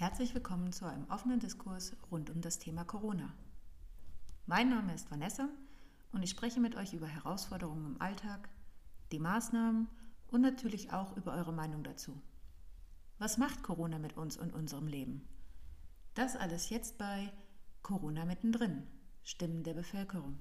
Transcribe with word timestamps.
Herzlich 0.00 0.34
willkommen 0.34 0.72
zu 0.72 0.86
einem 0.86 1.04
offenen 1.10 1.40
Diskurs 1.40 1.94
rund 2.10 2.30
um 2.30 2.40
das 2.40 2.58
Thema 2.58 2.84
Corona. 2.84 3.34
Mein 4.46 4.70
Name 4.70 4.94
ist 4.94 5.10
Vanessa 5.10 5.50
und 6.12 6.22
ich 6.22 6.30
spreche 6.30 6.58
mit 6.58 6.74
euch 6.74 6.94
über 6.94 7.06
Herausforderungen 7.06 7.84
im 7.84 8.00
Alltag, 8.00 8.48
die 9.12 9.18
Maßnahmen 9.18 9.88
und 10.28 10.40
natürlich 10.40 10.94
auch 10.94 11.14
über 11.18 11.34
eure 11.34 11.52
Meinung 11.52 11.84
dazu. 11.84 12.18
Was 13.18 13.36
macht 13.36 13.62
Corona 13.62 13.98
mit 13.98 14.16
uns 14.16 14.38
und 14.38 14.54
unserem 14.54 14.86
Leben? 14.86 15.28
Das 16.14 16.34
alles 16.34 16.70
jetzt 16.70 16.96
bei 16.96 17.30
Corona 17.82 18.24
mittendrin, 18.24 18.86
Stimmen 19.22 19.64
der 19.64 19.74
Bevölkerung. 19.74 20.40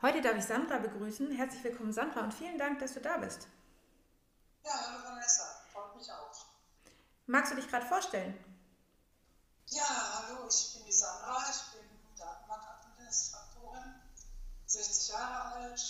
Heute 0.00 0.20
darf 0.22 0.36
ich 0.36 0.44
Sandra 0.44 0.78
begrüßen. 0.78 1.32
Herzlich 1.32 1.64
willkommen, 1.64 1.92
Sandra, 1.92 2.20
und 2.20 2.32
vielen 2.32 2.56
Dank, 2.56 2.78
dass 2.78 2.94
du 2.94 3.00
da 3.00 3.16
bist. 3.16 3.48
Ja, 4.62 4.70
hallo 4.70 5.02
Vanessa, 5.02 5.42
freut 5.72 5.96
mich 5.96 6.08
auch. 6.12 6.30
Magst 7.26 7.50
du 7.50 7.56
dich 7.56 7.66
gerade 7.66 7.84
vorstellen? 7.84 8.38
Ja, 9.66 9.82
hallo, 9.82 10.46
ich 10.48 10.74
bin 10.74 10.84
die 10.86 10.92
Sandra, 10.92 11.42
ich 11.50 11.72
bin 11.72 11.88
Datenbankadministratorin, 12.16 13.94
60 14.66 15.08
Jahre 15.08 15.54
alt, 15.54 15.80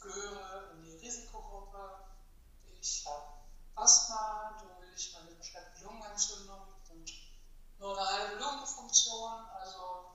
gehöre 0.00 0.72
in 0.72 0.82
die 0.82 0.96
Risikogruppe. 0.96 2.06
Ich 2.80 3.06
habe 3.06 3.34
Asthma 3.76 4.58
durch 4.60 5.16
eine 5.16 5.30
verstärkte 5.30 5.84
Lungenentzündung 5.84 6.74
und 6.90 7.12
nur 7.78 7.96
eine 7.96 8.18
halbe 8.18 8.42
Lungenfunktion, 8.42 9.44
also 9.60 10.06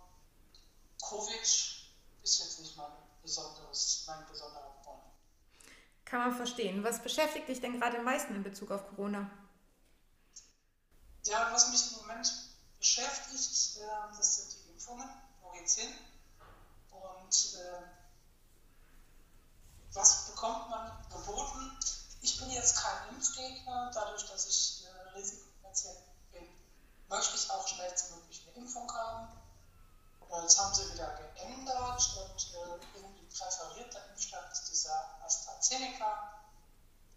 Covid 1.01 1.41
ist 1.41 1.89
jetzt 2.21 2.59
nicht 2.59 2.75
mein 2.75 3.08
besonderes, 3.21 4.03
mein 4.07 4.25
besonderer 4.27 4.73
Freund. 4.83 5.03
Kann 6.05 6.19
man 6.21 6.35
verstehen. 6.35 6.83
Was 6.83 7.01
beschäftigt 7.01 7.47
dich 7.47 7.61
denn 7.61 7.79
gerade 7.79 7.97
am 7.99 8.05
meisten 8.05 8.35
in 8.35 8.43
Bezug 8.43 8.71
auf 8.71 8.87
Corona? 8.89 9.29
Ja, 11.25 11.49
was 11.51 11.69
mich 11.69 11.91
im 11.91 12.01
Moment 12.01 12.31
beschäftigt, 12.79 13.77
äh, 13.77 14.17
das 14.17 14.35
sind 14.37 14.53
die 14.53 14.71
Impfungen. 14.71 15.09
Wo 15.41 15.51
geht's 15.51 15.75
hin? 15.75 15.89
Und 16.91 17.59
äh, 17.59 17.83
was 19.93 20.31
bekommt 20.31 20.69
man 20.69 20.91
geboten? 21.09 21.77
Ich 22.21 22.39
bin 22.39 22.49
jetzt 22.51 22.77
kein 22.77 23.15
Impfgegner, 23.15 23.91
dadurch, 23.93 24.25
dass 24.29 24.47
ich 24.47 24.85
äh, 24.85 25.17
Risikopatient 25.17 25.99
bin, 26.31 26.47
möchte 27.09 27.35
ich 27.35 27.49
auch 27.51 27.67
schnellstmöglich 27.67 28.47
eine 28.47 28.63
Impfung 28.63 28.91
haben. 28.91 29.29
Jetzt 30.31 30.59
haben 30.59 30.73
sie 30.73 30.93
wieder 30.93 31.15
geändert 31.15 32.17
und 32.17 32.53
äh, 32.53 32.97
irgendwie 32.97 33.25
präferierter 33.25 34.09
Impfstoff 34.09 34.51
ist 34.51 34.69
dieser 34.69 35.23
AstraZeneca. 35.25 36.41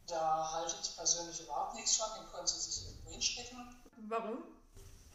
Da 0.07 0.53
halte 0.53 0.77
ich 0.83 0.97
persönlich 0.97 1.41
überhaupt 1.41 1.75
nichts 1.75 1.97
von, 1.97 2.09
den 2.15 2.31
können 2.31 2.47
sie 2.47 2.61
sich 2.61 2.87
irgendwo 2.87 3.11
hinstecken. 3.11 3.83
Warum? 4.09 4.43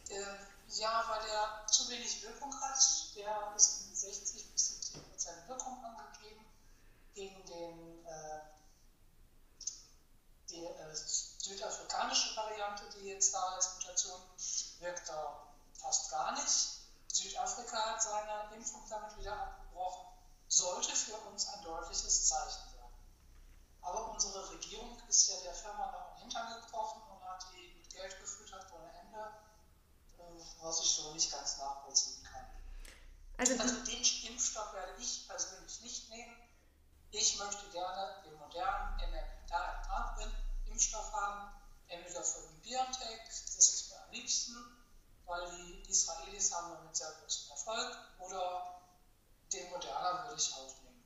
Äh, 0.08 0.24
ja, 0.68 1.04
weil 1.08 1.28
der 1.28 1.66
zu 1.66 1.88
wenig 1.88 2.22
Wirkung 2.22 2.54
hat. 2.60 2.78
Der 3.16 3.52
ist 3.56 3.86
in 3.88 3.94
60 3.94 4.52
bis 4.52 4.68
70 4.68 5.10
Prozent 5.10 5.48
Wirkung 5.48 5.84
angegeben 5.84 6.44
gegen 7.14 7.46
den, 7.46 8.06
äh, 8.06 8.40
die 10.50 10.64
äh, 10.64 10.94
südafrikanische 10.94 12.36
Variante, 12.36 12.84
die 12.94 13.08
jetzt 13.08 13.34
da 13.34 13.58
ist, 13.58 13.74
Mutation, 13.74 14.20
wirkt 14.80 15.08
da 15.08 15.42
fast 15.74 16.10
gar 16.10 16.32
nicht. 16.32 16.78
Südafrika 17.12 17.76
hat 17.76 18.02
seine 18.02 18.54
Impfung 18.54 18.82
damit 18.88 19.16
wieder 19.18 19.32
abgebrochen, 19.32 20.06
sollte 20.58 20.94
für 20.94 21.16
uns 21.30 21.48
ein 21.48 21.62
deutliches 21.62 22.26
Zeichen 22.26 22.74
werden. 22.74 22.92
Aber 23.80 24.10
unsere 24.10 24.50
Regierung 24.50 25.00
ist 25.08 25.28
ja 25.28 25.40
der 25.44 25.54
Firma 25.54 25.92
noch 25.92 26.16
im 26.16 26.22
Hintern 26.22 26.60
gekrochen 26.60 27.00
und 27.10 27.24
hat 27.24 27.46
die 27.52 27.74
mit 27.78 27.88
Geld 27.92 28.18
gefüttert 28.18 28.66
ohne 28.72 28.92
Ende, 29.00 29.32
äh, 30.18 30.42
was 30.60 30.80
ich 30.80 30.90
so 30.90 31.14
nicht 31.14 31.30
ganz 31.30 31.58
nachvollziehen 31.58 32.24
kann. 32.24 32.44
Also, 33.36 33.52
also 33.60 33.84
den 33.84 34.02
Impfstoff 34.26 34.72
werde 34.72 35.00
ich 35.00 35.28
persönlich 35.28 35.80
nicht 35.80 36.10
nehmen. 36.10 36.36
Ich 37.12 37.38
möchte 37.38 37.70
gerne 37.70 38.20
den 38.24 38.36
modernen 38.38 38.96
mRNA-Impfstoff 38.96 41.12
haben, 41.12 41.52
entweder 41.86 42.24
von 42.24 42.42
BioNTech, 42.62 43.20
das 43.26 43.68
ist 43.68 43.90
mir 43.90 44.02
am 44.02 44.10
liebsten, 44.10 44.56
weil 45.24 45.48
die 45.52 45.88
Israelis 45.88 46.52
haben 46.52 46.74
damit 46.74 46.96
sehr 46.96 47.12
großen 47.12 47.48
Erfolg 47.50 47.96
oder 48.18 48.77
den 49.52 49.70
Moderner 49.70 50.24
würde 50.24 50.36
ich 50.40 50.52
auch 50.52 50.74
nehmen. 50.82 51.02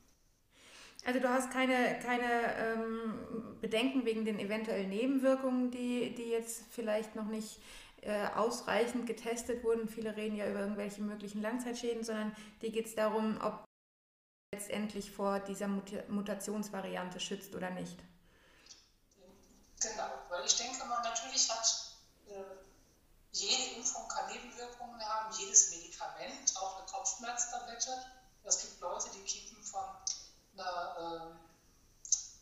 Also 1.05 1.21
du 1.21 1.29
hast 1.29 1.51
keine, 1.51 1.99
keine 2.01 2.55
ähm, 2.57 3.59
Bedenken 3.61 4.05
wegen 4.05 4.25
den 4.25 4.39
eventuellen 4.39 4.91
Nebenwirkungen, 4.91 5.71
die, 5.71 6.15
die 6.15 6.29
jetzt 6.29 6.63
vielleicht 6.71 7.17
noch 7.17 7.27
nicht 7.27 7.61
äh, 8.03 8.27
ausreichend 8.35 9.07
getestet 9.07 9.63
wurden. 9.65 9.89
Viele 9.89 10.17
reden 10.17 10.37
ja 10.37 10.49
über 10.49 10.61
irgendwelche 10.61 11.03
möglichen 11.03 11.41
Langzeitschäden, 11.41 12.05
sondern 12.05 12.35
dir 12.61 12.71
geht 12.71 12.87
es 12.87 12.95
darum, 12.95 13.41
ob 13.43 13.65
letztendlich 14.55 15.11
vor 15.11 15.41
dieser 15.41 15.69
Mut 15.69 16.09
Mutationsvariante 16.09 17.21
schützt 17.21 17.55
oder 17.55 17.71
nicht. 17.71 17.99
Genau, 19.81 20.11
weil 20.29 20.45
ich 20.45 20.57
denke 20.57 20.85
mal, 20.85 21.01
natürlich 21.03 21.51
hat 21.51 21.97
äh, 22.29 22.33
jede 23.33 23.77
Impfung 23.77 24.07
kann 24.09 24.31
Nebenwirkungen 24.31 25.01
haben, 25.03 25.35
jedes 25.39 25.71
Medikament, 25.71 26.57
auch 26.57 26.79
eine 26.79 26.87
Kopfschmerztablette. 26.87 27.91
Es 28.45 28.61
gibt 28.61 28.81
Leute, 28.81 29.09
die 29.11 29.23
kippen 29.25 29.63
von 29.65 29.85
einer, 30.57 31.35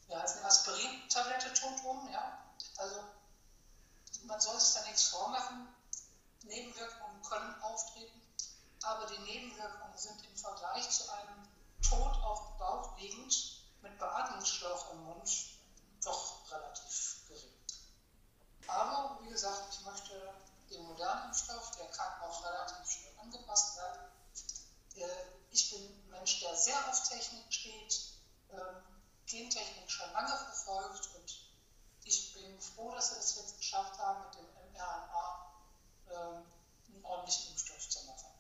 äh, 0.09 0.13
ja, 0.13 0.19
eine 0.19 0.45
Aspirin-Tablette 0.45 1.55
tot 1.55 1.85
um. 1.85 2.11
Ja? 2.13 2.43
Also 2.77 3.05
man 4.25 4.41
soll 4.41 4.59
sich 4.59 4.75
da 4.75 4.87
nichts 4.87 5.05
vormachen. 5.05 5.69
Nebenwirkungen 6.43 7.23
können 7.23 7.63
auftreten, 7.63 8.21
aber 8.83 9.07
die 9.07 9.20
Nebenwirkungen 9.31 9.97
sind 9.97 10.25
im 10.25 10.37
Vergleich 10.37 10.91
zu 10.91 11.09
einem 11.13 11.49
Tod 11.89 12.23
auf 12.25 12.59
Bauch 12.59 12.99
liegend 12.99 13.63
mit 13.81 13.97
Beatmungsschlauch 13.99 14.93
im 14.93 15.05
Mund 15.05 15.31
doch 16.05 16.51
relativ 16.51 17.29
gering. 17.29 17.55
Aber 18.67 19.21
wie 19.23 19.31
gesagt, 19.31 19.73
ich 19.73 19.87
möchte 19.87 20.35
den 20.71 20.85
modernen 20.85 21.27
Impfstoff, 21.27 21.71
der 21.77 21.87
kann 21.91 22.23
auch 22.23 22.45
relativ 22.45 22.91
schnell 22.91 23.19
angepasst 23.21 23.77
werden. 23.77 24.11
Ich 25.51 25.71
bin 25.71 25.83
ein 25.83 26.11
Mensch, 26.11 26.41
der 26.41 26.57
sehr 26.57 26.89
auf 26.89 27.09
Technik 27.09 27.53
steht, 27.53 28.01
ähm, 28.51 28.83
Gentechnik 29.27 29.91
schon 29.91 30.13
lange 30.13 30.37
verfolgt 30.37 31.09
und 31.15 31.41
ich 32.05 32.35
bin 32.35 32.61
froh, 32.61 32.93
dass 32.93 33.13
wir 33.13 33.19
es 33.19 33.37
jetzt 33.37 33.59
geschafft 33.59 33.97
haben, 33.99 34.25
mit 34.25 34.35
dem 34.35 34.73
mRNA 34.73 35.53
ähm, 36.11 36.45
einen 36.89 37.05
ordentlichen 37.05 37.51
Impfstoff 37.53 37.89
zu 37.89 38.05
machen. 38.07 38.31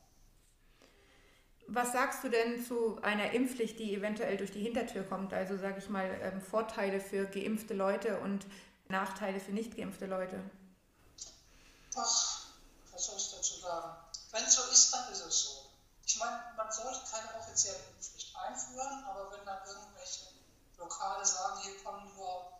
Was 1.72 1.92
sagst 1.92 2.24
du 2.24 2.28
denn 2.28 2.66
zu 2.66 3.00
einer 3.00 3.30
Impfpflicht, 3.30 3.78
die 3.78 3.94
eventuell 3.94 4.36
durch 4.36 4.50
die 4.50 4.60
Hintertür 4.60 5.04
kommt? 5.04 5.32
Also 5.32 5.56
sage 5.56 5.78
ich 5.78 5.88
mal 5.88 6.18
ähm, 6.20 6.42
Vorteile 6.42 7.00
für 7.00 7.26
geimpfte 7.26 7.74
Leute 7.74 8.18
und 8.18 8.44
Nachteile 8.88 9.38
für 9.38 9.52
nicht 9.52 9.76
geimpfte 9.76 10.06
Leute? 10.06 10.42
Ach, 11.94 12.40
was 12.90 13.06
soll 13.06 13.16
ich 13.16 13.30
dazu 13.30 13.60
sagen? 13.60 13.96
Wenn 14.32 14.42
es 14.42 14.54
so 14.54 14.62
ist, 14.72 14.92
dann 14.92 15.12
ist 15.12 15.24
es 15.24 15.42
so. 15.44 15.70
Ich 16.04 16.18
meine, 16.18 16.42
man 16.56 16.72
sollte 16.72 17.02
keine 17.08 17.38
offizielle 17.38 17.78
Impfpflicht 17.94 18.34
einführen, 18.34 19.04
aber 19.04 19.30
wenn 19.30 19.46
dann 19.46 19.60
irgendwelche 19.64 20.26
Lokale 20.76 21.24
sagen, 21.24 21.60
hier 21.62 21.78
kommen 21.84 22.12
nur 22.16 22.50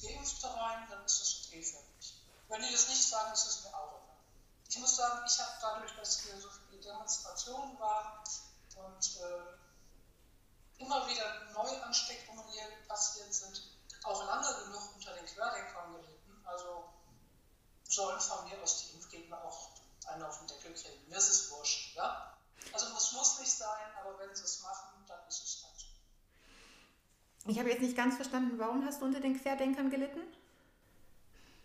Geimpfte 0.00 0.46
rein, 0.46 0.86
dann 0.88 1.04
ist 1.04 1.20
das 1.20 1.46
okay 1.48 1.62
für 1.64 1.82
mich. 1.96 2.14
Wenn 2.48 2.62
die 2.62 2.70
das 2.70 2.86
nicht 2.86 3.08
sagen, 3.08 3.32
ist 3.32 3.46
es 3.48 3.64
mir 3.64 3.74
auch 3.74 3.90
okay. 3.94 4.22
Ich 4.68 4.78
muss 4.78 4.94
sagen, 4.94 5.18
ich 5.26 5.36
habe 5.40 5.50
dadurch, 5.60 5.96
dass 5.96 6.20
hier 6.20 6.40
so 6.40 6.48
viele 6.48 6.69
Demonstrationen 6.80 7.78
waren 7.78 8.24
und 8.76 9.16
äh, 9.20 10.82
immer 10.82 11.06
wieder 11.06 11.52
Neuansteckungen 11.52 12.44
hier 12.48 12.66
passiert 12.88 13.32
sind, 13.32 13.62
auch 14.04 14.26
lange 14.26 14.64
genug 14.64 14.94
unter 14.94 15.14
den 15.14 15.26
Querdenkern 15.26 15.92
gelitten. 15.92 16.42
Also 16.44 16.84
sollen 17.84 18.20
von 18.20 18.48
mir 18.48 18.60
aus 18.62 18.82
die 18.82 18.96
Impfgegner 18.96 19.42
auch 19.44 19.70
einen 20.06 20.22
auf 20.22 20.38
den 20.38 20.48
Deckel 20.48 20.72
kriegen. 20.74 21.08
Mir 21.08 21.18
ist 21.18 21.28
es 21.28 21.50
wurscht. 21.50 21.94
Ja? 21.96 22.34
Also 22.72 22.86
es 22.96 23.12
muss 23.12 23.38
nicht 23.38 23.52
sein, 23.52 23.94
aber 24.00 24.18
wenn 24.18 24.34
sie 24.34 24.44
es 24.44 24.62
machen, 24.62 25.04
dann 25.06 25.20
ist 25.28 25.44
es 25.44 25.64
halt. 25.64 25.86
Ich 27.46 27.58
habe 27.58 27.70
jetzt 27.70 27.82
nicht 27.82 27.96
ganz 27.96 28.16
verstanden, 28.16 28.58
warum 28.58 28.84
hast 28.86 29.00
du 29.00 29.06
unter 29.06 29.20
den 29.20 29.40
Querdenkern 29.40 29.90
gelitten? 29.90 30.20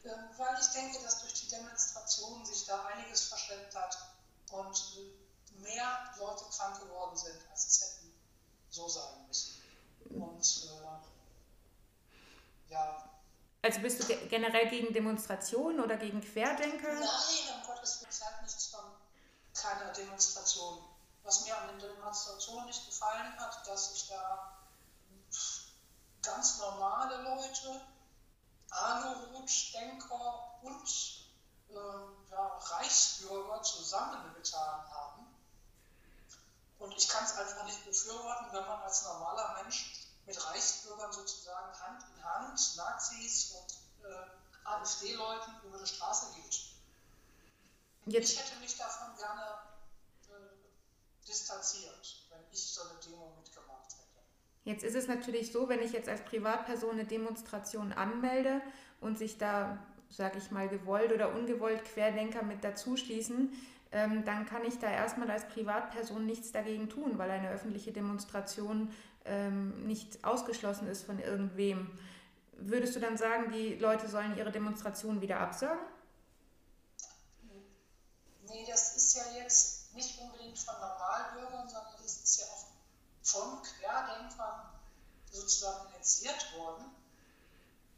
Ähm, 0.03 0.11
weil 0.37 0.59
ich 0.59 0.67
denke, 0.67 1.01
dass 1.03 1.21
durch 1.21 1.33
die 1.33 1.47
Demonstrationen 1.47 2.45
sich 2.45 2.65
da 2.65 2.85
einiges 2.85 3.25
verschleppt 3.25 3.75
hat 3.75 3.97
und 4.59 4.97
mehr 5.57 6.13
Leute 6.19 6.45
krank 6.55 6.79
geworden 6.79 7.15
sind, 7.17 7.37
als 7.51 7.67
es 7.67 7.81
hätten 7.81 8.13
so 8.69 8.87
sein 8.87 9.27
müssen. 9.27 9.61
Und 10.09 10.69
äh, 10.71 10.85
ja, 12.71 13.05
also 13.65 13.79
bist 13.79 13.99
du 14.07 14.15
generell 14.27 14.69
gegen 14.69 14.93
Demonstrationen 14.93 15.79
oder 15.79 15.97
gegen 15.97 16.21
Querdenker? 16.21 16.93
Nein, 16.93 17.01
um 17.55 17.65
Gottes 17.65 17.99
Willen, 17.99 18.31
hat 18.31 18.43
nichts 18.43 18.67
von 18.67 18.83
keiner 19.55 19.91
Demonstration. 19.91 20.83
Was 21.23 21.45
mir 21.45 21.57
an 21.57 21.69
den 21.69 21.79
Demonstrationen 21.79 22.67
nicht 22.67 22.85
gefallen 22.85 23.35
hat, 23.39 23.67
dass 23.67 23.91
sich 23.91 24.09
da 24.09 24.55
ganz 26.21 26.59
normale 26.59 27.23
Leute, 27.23 27.81
Aluhutdenker 28.69 30.59
und 30.61 31.24
äh, 31.69 32.31
ja, 32.31 32.57
Reichsbürger 32.57 33.61
zusammengetan 33.61 34.91
haben. 34.91 35.27
Und 36.79 36.95
ich 36.97 37.07
kann 37.07 37.23
es 37.23 37.37
einfach 37.37 37.65
nicht 37.65 37.85
befürworten, 37.85 38.47
wenn 38.51 38.65
man 38.65 38.81
als 38.81 39.03
normaler 39.05 39.61
Mensch 39.61 40.07
mit 40.25 40.49
Reichsbürgern 40.49 41.11
sozusagen 41.11 41.79
Hand 41.79 42.03
in 42.15 42.23
Hand, 42.23 42.77
Nazis 42.77 43.51
und 43.51 44.09
äh, 44.09 44.67
AfD-Leuten 44.67 45.51
über 45.63 45.77
die 45.77 45.87
Straße 45.87 46.33
geht. 46.35 46.75
Jetzt. 48.07 48.33
Ich 48.33 48.39
hätte 48.39 48.59
mich 48.59 48.77
davon 48.77 49.15
gerne 49.17 49.41
äh, 50.29 51.27
distanziert, 51.27 52.25
wenn 52.29 52.39
ich 52.51 52.63
so 52.63 52.81
eine 52.81 52.99
Demo 52.99 53.33
mitgemacht 53.37 53.93
hätte. 53.93 54.05
Jetzt 54.63 54.83
ist 54.83 54.95
es 54.95 55.07
natürlich 55.07 55.51
so, 55.51 55.69
wenn 55.69 55.81
ich 55.81 55.91
jetzt 55.91 56.09
als 56.09 56.23
Privatperson 56.25 56.91
eine 56.91 57.05
Demonstration 57.05 57.93
anmelde 57.93 58.61
und 59.01 59.17
sich 59.17 59.37
da, 59.37 59.77
sage 60.15 60.37
ich 60.37 60.51
mal, 60.51 60.67
gewollt 60.69 61.11
oder 61.11 61.33
ungewollt 61.33 61.83
Querdenker 61.85 62.43
mit 62.43 62.63
dazu 62.63 62.97
schließen, 62.97 63.53
ähm, 63.91 64.25
dann 64.25 64.45
kann 64.45 64.63
ich 64.65 64.79
da 64.79 64.89
erstmal 64.89 65.29
als 65.29 65.47
Privatperson 65.47 66.25
nichts 66.25 66.51
dagegen 66.51 66.89
tun, 66.89 67.17
weil 67.17 67.29
eine 67.31 67.49
öffentliche 67.49 67.91
Demonstration 67.91 68.93
ähm, 69.25 69.87
nicht 69.87 70.23
ausgeschlossen 70.23 70.87
ist 70.87 71.03
von 71.05 71.19
irgendwem. 71.19 71.97
Würdest 72.53 72.95
du 72.95 72.99
dann 72.99 73.17
sagen, 73.17 73.51
die 73.51 73.75
Leute 73.75 74.07
sollen 74.07 74.37
ihre 74.37 74.51
Demonstration 74.51 75.21
wieder 75.21 75.39
absagen? 75.39 75.79
Nee, 78.47 78.65
das 78.67 78.95
ist 78.95 79.15
ja 79.17 79.41
jetzt 79.41 79.93
nicht 79.95 80.19
unbedingt 80.19 80.57
von 80.57 80.75
Normalbürgern, 80.79 81.67
sondern 81.67 81.93
das 82.01 82.17
ist 82.17 82.39
ja 82.39 82.45
auch 82.45 82.65
von 83.23 83.61
Querdenkern 83.63 84.69
sozusagen 85.31 85.89
initiiert 85.93 86.57
worden. 86.57 86.85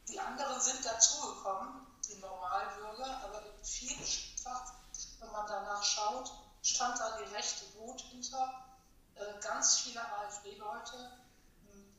Die 0.09 0.19
anderen 0.19 0.59
sind 0.59 0.85
dazugekommen, 0.85 1.86
die 2.07 2.15
Normalbürger, 2.15 3.21
aber 3.23 3.41
vielfach, 3.63 4.73
wenn 5.19 5.31
man 5.31 5.47
danach 5.47 5.83
schaut, 5.83 6.31
stand 6.61 6.99
da 6.99 7.17
die 7.17 7.33
rechte 7.33 7.65
Wut 7.75 8.01
hinter. 8.01 8.65
Äh, 9.15 9.39
ganz 9.41 9.77
viele 9.79 10.01
AfD-Leute. 10.01 11.11
Hm, 11.63 11.95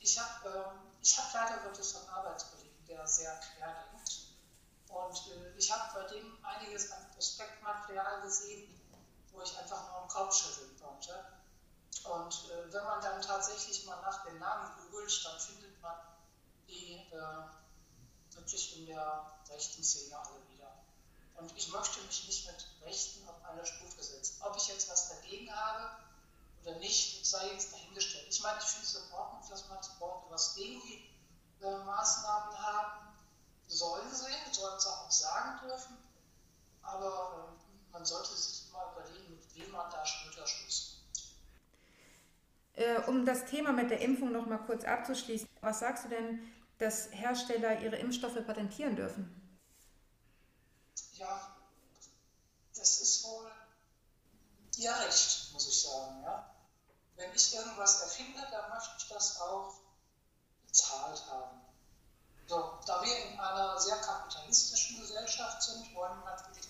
ich 0.00 0.18
habe 0.18 0.48
ähm, 0.48 0.88
ich 1.02 1.18
hab 1.18 1.32
leider 1.32 1.62
Gottes 1.64 1.96
einen 1.96 2.08
Arbeitskollegen, 2.08 2.86
der 2.86 3.06
sehr 3.06 3.38
querdenkt. 3.38 4.28
Und 4.88 5.32
äh, 5.32 5.56
ich 5.56 5.70
habe 5.70 6.00
bei 6.00 6.06
dem 6.14 6.44
einiges 6.44 6.90
an 6.92 7.10
Prospektmaterial 7.14 8.22
gesehen, 8.22 8.80
wo 9.32 9.42
ich 9.42 9.58
einfach 9.58 9.92
nur 9.92 10.00
den 10.02 10.08
Kopf 10.08 10.34
schütteln 10.34 10.80
konnte. 10.80 11.24
Und 12.04 12.50
äh, 12.50 12.72
wenn 12.72 12.84
man 12.84 13.00
dann 13.02 13.20
tatsächlich 13.20 13.84
mal 13.86 14.00
nach 14.00 14.24
den 14.24 14.38
Namen 14.38 14.72
googelt, 14.76 15.24
dann 15.24 15.38
findet 15.38 15.80
man 15.80 15.96
die 16.68 17.06
wirklich 18.36 18.78
in 18.78 18.86
der 18.86 19.38
rechten 19.50 19.82
Szene 19.82 20.18
alle 20.18 20.40
wieder. 20.52 20.72
Und 21.36 21.52
ich 21.56 21.68
möchte 21.72 22.00
mich 22.02 22.26
nicht 22.26 22.46
mit 22.46 22.66
Rechten 22.84 23.28
auf 23.28 23.44
eine 23.44 23.64
Stufe 23.64 24.02
setzen. 24.02 24.40
Ob 24.42 24.56
ich 24.56 24.68
jetzt 24.68 24.90
was 24.90 25.08
dagegen 25.08 25.54
habe 25.54 25.90
oder 26.62 26.76
nicht, 26.78 27.24
sei 27.24 27.48
jetzt 27.52 27.72
dahingestellt. 27.72 28.26
Ich 28.28 28.42
meine, 28.42 28.58
ich 28.58 28.64
finde 28.64 28.86
es 28.86 28.94
in 28.96 29.50
dass 29.50 29.68
manche 29.68 29.90
Leute 30.00 30.24
was 30.30 30.54
gegen 30.54 30.80
die 30.82 31.08
äh, 31.64 31.84
Maßnahmen 31.84 32.58
haben 32.58 33.08
sollen 33.66 34.10
sie, 34.10 34.52
sollen 34.52 34.76
es 34.78 34.86
auch 34.86 35.10
sagen 35.10 35.60
dürfen, 35.66 35.98
aber 36.82 37.54
äh, 37.60 37.92
man 37.92 38.04
sollte 38.04 38.34
sich 38.34 38.72
mal 38.72 38.92
überlegen, 38.92 39.34
mit 39.34 39.54
wem 39.54 39.70
man 39.72 39.90
da 39.90 40.04
Schulterschluss 40.04 40.98
äh, 42.78 43.00
um 43.06 43.26
das 43.26 43.44
Thema 43.44 43.72
mit 43.72 43.90
der 43.90 44.00
Impfung 44.00 44.32
noch 44.32 44.46
mal 44.46 44.58
kurz 44.58 44.84
abzuschließen, 44.84 45.48
was 45.60 45.80
sagst 45.80 46.04
du 46.04 46.08
denn, 46.08 46.40
dass 46.78 47.10
Hersteller 47.12 47.80
ihre 47.80 47.96
Impfstoffe 47.96 48.44
patentieren 48.46 48.96
dürfen? 48.96 49.34
Ja, 51.14 51.56
das 52.76 53.00
ist 53.00 53.24
wohl 53.24 53.50
ihr 54.76 54.94
Recht, 55.00 55.52
muss 55.52 55.68
ich 55.68 55.82
sagen. 55.82 56.22
Ja? 56.22 56.54
Wenn 57.16 57.34
ich 57.34 57.54
irgendwas 57.54 58.02
erfinde, 58.02 58.46
dann 58.50 58.70
möchte 58.70 58.94
ich 58.98 59.08
das 59.08 59.40
auch 59.40 59.74
bezahlt 60.66 61.24
haben. 61.30 61.60
So, 62.46 62.78
da 62.86 63.02
wir 63.02 63.24
in 63.26 63.38
einer 63.38 63.78
sehr 63.78 63.98
kapitalistischen 63.98 65.00
Gesellschaft 65.00 65.62
sind, 65.62 65.94
wollen 65.94 66.18
wir 66.20 66.30
natürlich 66.30 66.68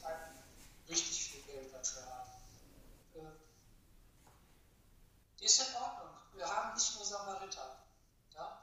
richtig 0.88 1.30
viel 1.30 1.42
Geld 1.42 1.72
dafür 1.72 2.04
haben. 2.06 2.30
Äh, 3.14 3.30
ist 5.44 5.60
in 5.60 5.76
Ordnung. 5.76 6.08
Wir 6.34 6.46
haben 6.46 6.74
nicht 6.74 6.96
nur 6.96 7.04
Samariter. 7.04 7.76
Ja, 8.34 8.58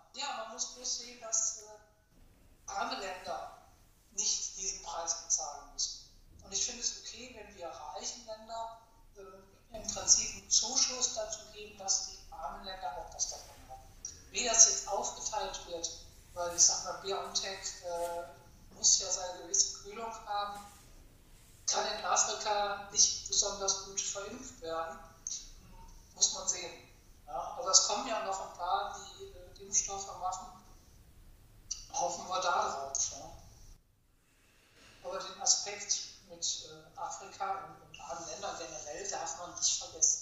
bloß 0.73 0.97
sehen, 0.99 1.21
dass 1.21 1.59
äh, 1.59 2.71
arme 2.71 2.99
Länder 2.99 3.57
nicht 4.13 4.57
diesen 4.57 4.83
Preis 4.83 5.23
bezahlen 5.23 5.73
müssen. 5.73 6.09
Und 6.43 6.53
ich 6.53 6.65
finde 6.65 6.81
es 6.81 6.99
okay, 6.99 7.35
wenn 7.37 7.55
wir 7.55 7.67
reichen 7.67 8.25
Länder 8.25 8.79
äh, 9.17 9.75
im 9.75 9.87
Prinzip 9.87 10.35
einen 10.35 10.49
Zuschuss 10.49 11.15
dazu 11.15 11.39
geben, 11.53 11.77
dass 11.77 12.09
die 12.09 12.17
armen 12.31 12.63
Länder 12.65 12.97
auch 12.97 13.13
was 13.13 13.29
davon 13.29 13.55
haben. 13.67 13.83
Wie 14.31 14.45
das 14.45 14.69
jetzt 14.69 14.87
aufgeteilt 14.87 15.59
wird, 15.67 15.89
weil 16.33 16.55
ich 16.55 16.63
sag 16.63 16.83
mal, 16.85 17.01
BioNTech 17.01 17.83
äh, 17.83 18.75
muss 18.75 18.99
ja 18.99 19.09
seine 19.09 19.43
gewisse 19.43 19.83
Kühlung 19.83 20.13
haben, 20.25 20.65
kann 21.67 21.85
in 21.97 22.05
Afrika 22.05 22.89
nicht 22.91 23.27
besonders 23.27 23.85
gut 23.85 23.99
verimpft 23.99 24.61
werden, 24.61 24.99
muss 26.13 26.33
man 26.33 26.47
sehen. 26.47 26.71
Ja, 27.25 27.55
aber 27.57 27.71
es 27.71 27.87
kommen 27.87 28.07
ja 28.07 28.23
noch 28.23 28.39
ein 28.39 28.57
paar, 28.57 28.99
die 28.99 29.34
Impfstoffe 29.75 30.19
machen. 30.19 30.47
Hoffen 31.91 32.27
wir 32.29 32.41
darauf. 32.41 32.93
Ja. 33.11 33.31
Aber 35.03 35.19
den 35.19 35.41
Aspekt 35.41 36.01
mit 36.29 36.69
äh, 36.69 36.99
Afrika 36.99 37.65
und, 37.65 37.89
und 37.89 38.01
anderen 38.01 38.31
Ländern 38.31 38.55
generell 38.57 39.09
darf 39.09 39.39
man 39.39 39.53
nicht 39.55 39.83
vergessen. 39.83 40.21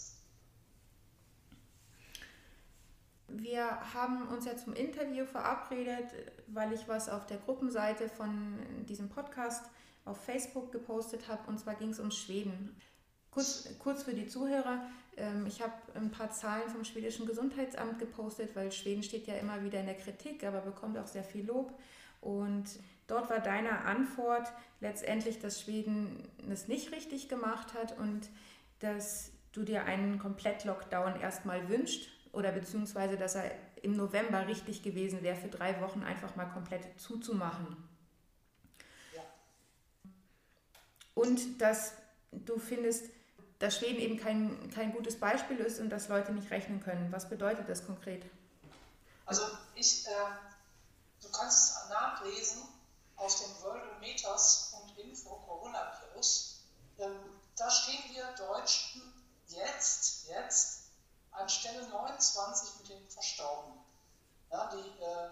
Wir 3.28 3.94
haben 3.94 4.28
uns 4.28 4.46
ja 4.46 4.58
zum 4.58 4.74
Interview 4.74 5.26
verabredet, 5.26 6.12
weil 6.48 6.74
ich 6.74 6.88
was 6.88 7.10
auf 7.10 7.26
der 7.26 7.38
Gruppenseite 7.38 8.10
von 8.10 8.86
diesem 8.86 9.10
Podcast 9.10 9.66
auf 10.06 10.18
Facebook 10.24 10.72
gepostet 10.72 11.28
habe. 11.28 11.48
Und 11.48 11.60
zwar 11.60 11.76
ging 11.76 11.90
es 11.90 12.00
um 12.00 12.12
Schweden. 12.12 12.80
Kurz, 13.34 13.68
kurz 13.80 14.04
für 14.04 14.14
die 14.14 14.28
Zuhörer, 14.28 14.86
ähm, 15.18 15.46
ich 15.48 15.62
habe 15.62 15.74
ein 15.96 16.12
paar 16.12 16.30
Zahlen 16.32 16.70
vom 16.70 16.84
schwedischen 16.84 17.26
Gesundheitsamt 17.26 17.98
gepostet, 17.98 18.56
weil 18.56 18.72
Schweden 18.72 19.02
steht 19.02 19.26
ja 19.26 19.36
immer 19.36 19.64
wieder 19.64 19.80
in 19.80 19.88
der 19.88 19.98
Kritik, 19.98 20.44
aber 20.44 20.62
bekommt 20.62 20.98
auch 21.00 21.08
sehr 21.08 21.24
viel 21.24 21.46
Lob. 21.46 21.74
Und 22.22 22.66
dort 23.08 23.30
war 23.32 23.40
deine 23.40 23.86
Antwort 23.86 24.48
letztendlich, 24.82 25.40
dass 25.40 25.62
Schweden 25.62 26.28
es 26.50 26.68
nicht 26.68 26.92
richtig 26.92 27.28
gemacht 27.28 27.74
hat 27.74 27.98
und 27.98 28.30
dass 28.80 29.32
du 29.52 29.64
dir 29.64 29.86
einen 29.86 30.20
Komplett-Lockdown 30.20 31.20
erstmal 31.20 31.70
wünscht 31.70 32.10
oder 32.34 32.52
beziehungsweise, 32.52 33.18
dass 33.18 33.36
er 33.36 33.52
im 33.82 33.96
November 33.96 34.48
richtig 34.48 34.84
gewesen 34.84 35.24
wäre, 35.24 35.36
für 35.36 35.50
drei 35.50 35.82
Wochen 35.82 36.04
einfach 36.04 36.36
mal 36.36 36.46
komplett 36.46 37.00
zuzumachen. 37.00 37.78
Ja. 39.16 39.22
Und 41.14 41.62
dass 41.62 41.94
du 42.32 42.58
findest, 42.58 43.10
dass 43.60 43.78
Schweden 43.78 44.00
eben 44.00 44.18
kein, 44.18 44.72
kein 44.72 44.92
gutes 44.92 45.20
Beispiel 45.20 45.58
ist 45.58 45.80
und 45.80 45.90
dass 45.90 46.08
Leute 46.08 46.32
nicht 46.32 46.52
rechnen 46.52 46.82
können. 46.82 47.12
Was 47.12 47.30
bedeutet 47.30 47.70
das 47.70 47.86
konkret? 47.86 48.26
Also 49.26 49.44
ich, 49.76 50.06
äh, 50.08 50.12
du 51.22 51.30
kannst 51.32 51.78
es 51.78 51.90
nachlesen 51.90 52.64
auf 53.16 53.36
dem 53.40 53.64
Worldometers 53.64 54.76
und 54.82 54.98
Info 54.98 55.36
Coronavirus. 55.48 56.62
Ähm, 57.00 57.20
da 57.56 57.70
stehen 57.70 58.04
wir 58.14 58.26
Deutschen 58.36 59.02
jetzt, 59.48 60.28
jetzt 60.28 60.84
an 61.32 61.48
Stelle 61.48 61.88
29 61.88 62.80
mit 62.80 62.90
den 62.90 63.10
Verstorbenen. 63.10 63.80
Ja, 64.52 64.70
die, 64.72 65.04
äh, 65.04 65.30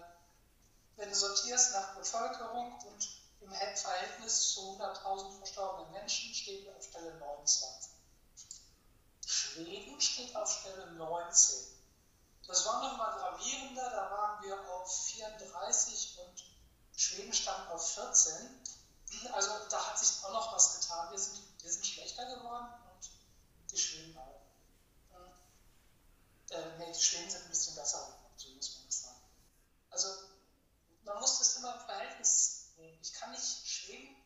wenn 0.96 1.08
du 1.08 1.14
sortierst 1.14 1.74
nach 1.74 1.94
Bevölkerung 1.94 2.78
und 2.86 3.22
im 3.40 3.50
Verhältnis 3.50 4.52
zu 4.52 4.78
100.000 4.78 5.38
verstorbenen 5.38 5.92
Menschen, 5.92 6.34
stehen 6.34 6.64
wir 6.64 6.76
auf 6.76 6.84
Stelle 6.84 7.14
29. 7.18 7.91
Schweden 9.52 10.00
steht 10.00 10.34
auf 10.34 10.50
Stelle 10.50 10.92
19. 10.92 11.56
Das 12.46 12.64
war 12.66 12.82
nochmal 12.82 13.18
gravierender, 13.18 13.90
da 13.90 14.10
waren 14.10 14.42
wir 14.42 14.58
auf 14.70 15.06
34 15.06 16.18
und 16.20 16.44
Schweden 16.96 17.32
stand 17.32 17.70
auf 17.70 17.94
14. 17.94 18.32
Also 19.32 19.50
da 19.68 19.88
hat 19.88 19.98
sich 19.98 20.24
auch 20.24 20.32
noch 20.32 20.54
was 20.54 20.80
getan. 20.80 21.10
Wir 21.10 21.18
sind, 21.18 21.42
wir 21.62 21.70
sind 21.70 21.86
schlechter 21.86 22.24
geworden 22.34 22.68
und 22.94 23.10
die 23.70 23.78
Schweden 23.78 24.16
auch. 24.16 24.40
Äh, 26.50 26.78
nee, 26.78 26.92
die 26.92 27.00
Schweden 27.00 27.30
sind 27.30 27.42
ein 27.42 27.50
bisschen 27.50 27.74
besser, 27.74 28.08
so 28.36 28.48
muss 28.50 28.76
man 28.76 28.86
das 28.86 29.00
sagen. 29.02 29.22
Also 29.90 30.08
man 31.04 31.20
muss 31.20 31.38
das 31.38 31.56
immer 31.56 31.74
im 31.74 31.86
Verhältnis 31.86 32.72
nehmen. 32.76 32.98
Ich 33.02 33.12
kann 33.12 33.30
nicht 33.30 33.68
Schweden 33.68 34.21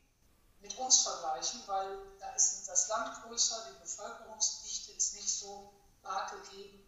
mit 0.66 0.78
uns 0.78 1.02
vergleichen, 1.02 1.62
weil 1.66 1.98
da 2.18 2.30
ist 2.30 2.66
das 2.66 2.88
Land 2.88 3.22
größer, 3.22 3.68
die 3.70 3.80
Bevölkerungsdichte 3.80 4.92
ist 4.92 5.14
nicht 5.14 5.28
so 5.28 5.72
arg 6.02 6.32
gegeben. 6.42 6.82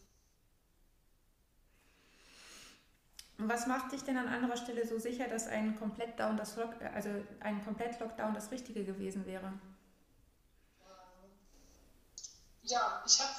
Und 3.38 3.48
was 3.48 3.66
macht 3.68 3.92
dich 3.92 4.02
denn 4.02 4.16
an 4.16 4.26
anderer 4.26 4.56
Stelle 4.56 4.84
so 4.84 4.98
sicher, 4.98 5.28
dass 5.28 5.46
ein 5.46 5.78
Komplett-Down 5.78 6.36
das 6.36 6.58
also 6.58 7.10
ein 7.38 7.64
Komplett-Lockdown 7.64 8.34
das 8.34 8.50
Richtige 8.50 8.84
gewesen 8.84 9.24
wäre? 9.26 9.46
Ähm, 9.46 11.30
ja, 12.62 13.04
ich 13.06 13.20
habe 13.20 13.34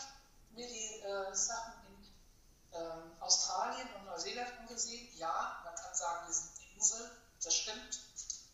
mir 0.51 0.67
die 0.67 1.01
äh, 1.01 1.35
Sachen 1.35 1.73
in 1.85 2.79
äh, 2.79 3.21
Australien 3.21 3.89
und 3.97 4.05
Neuseeland 4.05 4.53
angesehen. 4.59 5.09
Ja, 5.17 5.61
man 5.65 5.75
kann 5.75 5.93
sagen, 5.93 6.27
wir 6.27 6.33
sind 6.33 6.51
eine 6.55 6.75
Insel, 6.77 7.11
das 7.43 7.53
stimmt. 7.53 7.99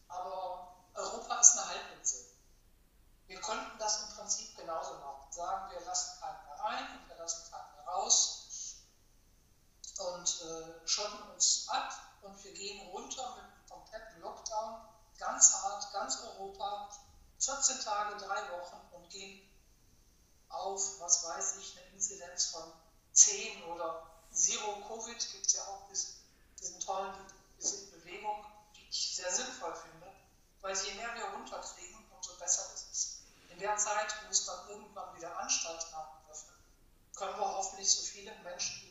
Aber 0.07 0.74
Europa 0.95 1.39
ist 1.39 1.57
eine 1.57 1.67
Halbinsel. 1.67 2.25
Wir 3.27 3.41
konnten 3.41 3.77
das 3.79 4.03
im 4.03 4.15
Prinzip 4.15 4.55
genauso 4.57 4.93
machen. 4.95 5.31
Sagen, 5.31 5.71
wir 5.71 5.81
lassen 5.85 6.19
keinen 6.19 6.45
mehr 6.45 6.59
rein 6.59 6.99
und 6.99 7.09
wir 7.09 7.17
lassen 7.17 7.51
keinen 7.51 7.75
mehr 7.75 7.85
raus 7.85 8.77
und 9.97 10.41
äh, 10.41 10.87
schotten 10.87 11.31
uns 11.33 11.67
ab 11.69 11.93
und 12.21 12.43
wir 12.43 12.53
gehen 12.53 12.89
runter 12.89 13.35
mit 13.35 13.43
einem 13.43 13.69
kompletten 13.69 14.21
Lockdown, 14.21 14.81
ganz 15.17 15.53
hart, 15.53 15.91
ganz 15.93 16.21
Europa, 16.21 16.89
14 17.39 17.79
Tage, 17.81 18.17
drei 18.17 18.51
Wochen 18.57 18.79
und 18.93 19.09
gehen 19.09 19.49
auf, 20.49 20.99
was 20.99 21.25
weiß 21.25 21.57
ich, 21.57 21.77
eine 21.77 21.87
Inzidenz 21.87 22.47
von 22.47 22.71
10 23.13 23.63
oder 23.65 24.09
Zero 24.31 24.81
Covid 24.87 25.31
gibt 25.31 25.45
es 25.45 25.53
ja 25.53 25.63
auch 25.63 25.87
diesen, 25.89 26.13
diesen 26.59 26.79
tollen, 26.81 27.13
diese 27.57 27.85
Bewegung, 27.91 28.45
die 28.75 28.87
ich 28.89 29.15
sehr 29.15 29.31
sinnvoll 29.31 29.73
finde, 29.75 30.04
weil 30.65 30.75
je 30.75 30.95
mehr 30.95 31.13
wir 31.13 31.25
runterkriegen, 31.25 32.03
umso 32.15 32.33
besser 32.39 32.73
ist 32.73 32.87
es. 32.91 33.19
In 33.51 33.59
der 33.59 33.77
Zeit, 33.77 34.15
wo 34.25 34.31
es 34.31 34.45
dann 34.45 34.67
irgendwann 34.67 35.15
wieder 35.15 35.37
Anstalten 35.37 35.93
haben 35.93 36.17
öffnen, 36.29 36.55
können 37.15 37.37
wir 37.37 37.55
hoffentlich 37.55 37.89
so 37.89 38.01
viele 38.01 38.33
Menschen 38.43 38.85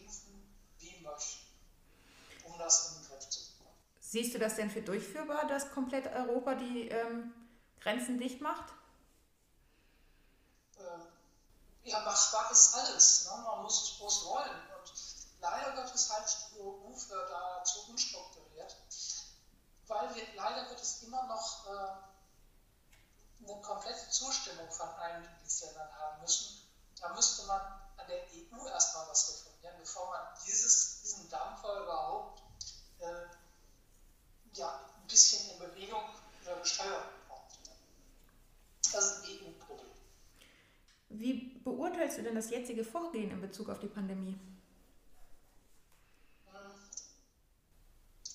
möchten, 1.04 1.47
um 2.45 2.59
das 2.59 2.88
in 2.88 3.02
den 3.02 3.11
Griff 3.11 3.28
zu 3.28 3.40
bekommen. 3.40 3.76
Siehst 4.00 4.35
du 4.35 4.38
das 4.38 4.54
denn 4.54 4.71
für 4.71 4.83
durchführbar, 4.83 5.47
dass 5.47 5.71
komplett 5.73 6.07
Europa 6.07 6.54
die 6.54 6.88
ähm, 6.88 7.35
Grenzen 7.81 8.19
dicht 8.19 8.40
macht? 8.40 8.73
Ähm, 10.78 11.02
ja, 11.83 12.00
machbar 12.00 12.50
ist 12.52 12.75
alles. 12.75 13.26
Ne? 13.26 13.43
Man 13.45 13.62
muss 13.62 13.83
es 13.83 13.99
bloß 13.99 14.26
wollen. 14.26 14.50
Und 14.78 14.93
leider 15.40 15.73
Gottes 15.73 16.11
halt 16.11 16.37
die 16.54 16.61
EU 16.61 16.95
da 17.11 17.64
zu 17.64 17.90
unstrukturiert, 17.90 18.76
weil 19.86 20.14
wir, 20.14 20.22
leider 20.34 20.68
wird 20.70 20.80
es 20.80 21.02
immer 21.02 21.26
noch 21.26 21.66
äh, 21.66 23.48
eine 23.48 23.60
komplette 23.60 24.08
Zustimmung 24.10 24.70
von 24.70 24.88
allen 24.88 25.22
Mitgliedsländern 25.22 25.88
haben 25.98 26.20
müssen. 26.22 26.62
Da 27.00 27.14
müsste 27.14 27.46
man 27.46 27.60
an 27.96 28.06
der 28.08 28.22
EU 28.24 28.66
erstmal 28.68 29.08
was 29.08 29.28
reformieren, 29.28 29.76
bevor 29.78 30.10
man 30.10 30.20
dieses, 30.46 31.02
diesen 31.02 31.28
Dampfer 31.28 31.82
überhaupt 31.82 32.42
äh, 33.00 33.26
ja, 34.54 34.80
ein 34.96 35.06
bisschen 35.06 35.50
in 35.50 35.58
Bewegung 35.58 36.02
oder 36.42 36.56
gesteuert 36.60 37.04
bekommt. 37.22 37.58
Das 38.92 39.04
ist 39.04 39.24
ein 39.24 39.30
EU-Problem. 39.30 39.90
Wie 41.10 41.60
beurteilst 41.64 42.18
du 42.18 42.22
denn 42.22 42.34
das 42.34 42.50
jetzige 42.50 42.84
Vorgehen 42.84 43.30
in 43.30 43.40
Bezug 43.40 43.68
auf 43.68 43.78
die 43.78 43.88
Pandemie? 43.88 44.38
Hm. 46.50 46.72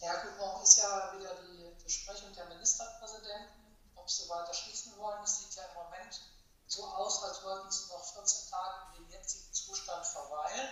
Ja, 0.01 0.21
gut, 0.21 0.38
ist 0.69 0.77
ja 0.77 1.17
wieder 1.17 1.33
die 1.33 1.83
Besprechung 1.83 2.31
der 2.35 2.45
Ministerpräsidenten, 2.45 3.75
ob 3.95 4.07
sie 4.07 4.29
weiter 4.29 4.53
schließen 4.53 4.95
wollen. 4.97 5.23
Es 5.23 5.39
sieht 5.39 5.55
ja 5.55 5.63
im 5.63 5.73
Moment 5.73 6.21
so 6.67 6.85
aus, 6.85 7.23
als 7.23 7.43
wollten 7.43 7.71
sie 7.71 7.88
noch 7.88 8.03
14 8.13 8.51
Tage 8.51 8.97
in 8.97 9.03
dem 9.03 9.09
jetzigen 9.09 9.51
Zustand 9.51 10.05
verweilen. 10.05 10.69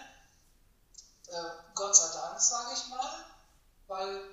Äh, 1.30 1.50
Gott 1.74 1.96
sei 1.96 2.14
Dank, 2.14 2.40
sage 2.40 2.74
ich 2.76 2.88
mal, 2.90 3.26
weil 3.88 4.24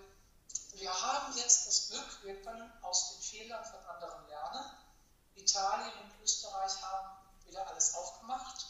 wir 0.74 1.02
haben 1.02 1.34
jetzt 1.38 1.66
das 1.66 1.88
Glück, 1.88 2.24
wir 2.24 2.42
können 2.42 2.70
aus 2.82 3.12
den 3.12 3.22
Fehlern 3.22 3.64
von 3.64 3.82
anderen 3.86 4.28
lernen. 4.28 4.70
Italien 5.34 5.98
und 6.02 6.22
Österreich 6.22 6.82
haben 6.82 7.16
wieder 7.46 7.66
alles 7.66 7.94
aufgemacht. 7.94 8.66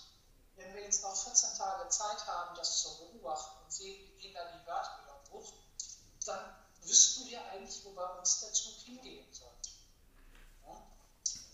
Wenn 0.54 0.72
wir 0.72 0.82
jetzt 0.82 1.02
noch 1.02 1.16
14 1.16 1.58
Tage 1.58 1.88
Zeit 1.88 2.24
haben, 2.28 2.54
das 2.54 2.82
zu 2.82 2.96
beobachten 2.98 3.64
und 3.64 3.72
sehen, 3.72 4.00
wie 4.06 4.22
gehen 4.22 4.34
dann 4.34 4.60
die 4.60 4.64
Werte 4.64 4.90
wieder 5.02 5.20
hoch, 5.32 5.52
dann 6.24 6.54
wüssten 6.86 7.26
wo 7.94 8.00
bei 8.00 8.06
uns 8.18 8.40
der 8.40 8.52
Zug 8.52 8.74
hingehen 8.84 9.32
soll. 9.32 9.52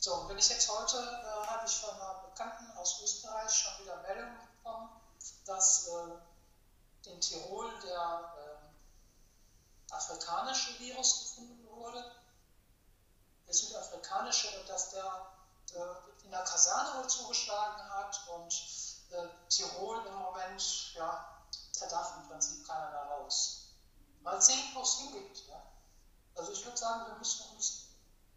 So, 0.02 0.14
und 0.14 0.30
wenn 0.30 0.38
ich 0.38 0.49
jetzt 0.49 0.66
heute, 0.70 0.97
äh, 0.97 1.47
habe 1.47 1.66
ich 1.66 1.76
von 1.76 1.90
einer 1.90 2.23
Bekannten 2.30 2.70
aus 2.78 3.02
Österreich 3.02 3.52
schon 3.52 3.85
wieder 3.85 3.97
Meldungen 3.99 4.38
bekommen, 4.56 4.88
dass 5.44 5.88
äh, 5.88 7.11
in 7.11 7.20
Tirol 7.20 7.70
der 7.80 8.35
äh, 8.38 9.92
afrikanische 9.92 10.78
Virus 10.78 11.20
gefunden 11.20 11.68
wurde, 11.68 12.02
der 13.47 13.54
südafrikanische, 13.54 14.49
und 14.59 14.68
dass 14.70 14.90
der 14.90 15.26
äh, 15.75 16.25
in 16.25 16.30
der 16.30 16.44
Kaserne 16.44 16.99
wohl 16.99 17.09
zugeschlagen 17.09 17.82
hat 17.90 18.20
und 18.28 18.54
äh, 19.11 19.28
Tirol 19.50 20.06
im 20.06 20.14
Moment, 20.14 20.94
ja, 20.94 21.42
da 21.78 21.87
darf 21.87 22.16
im 22.16 22.28
Prinzip 22.28 22.66
keiner 22.66 22.90
mehr 22.90 23.02
raus. 23.02 23.66
Mal 24.23 24.40
sehen, 24.40 24.70
wo 24.73 24.80
es 24.80 24.94
hingeht. 24.94 25.47
Ja? 25.49 25.62
Also 26.34 26.52
ich 26.52 26.64
würde 26.64 26.76
sagen, 26.76 27.06
wir 27.10 27.18
müssen 27.18 27.54
uns 27.54 27.88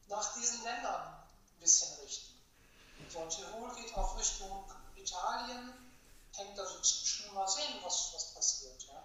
nach 0.08 0.34
diesen 0.34 0.64
Ländern 0.64 1.24
bisschen 1.64 1.98
richten. 2.04 2.34
So, 3.10 3.26
Tirol 3.28 3.74
geht 3.76 3.96
auch 3.96 4.18
Richtung 4.20 4.66
Italien, 4.96 5.74
hängt 6.36 6.58
da 6.58 6.66
zwischen, 6.66 7.34
mal 7.34 7.48
sehen, 7.48 7.80
was, 7.84 8.12
was 8.14 8.34
passiert. 8.34 8.84
Ja. 8.84 9.04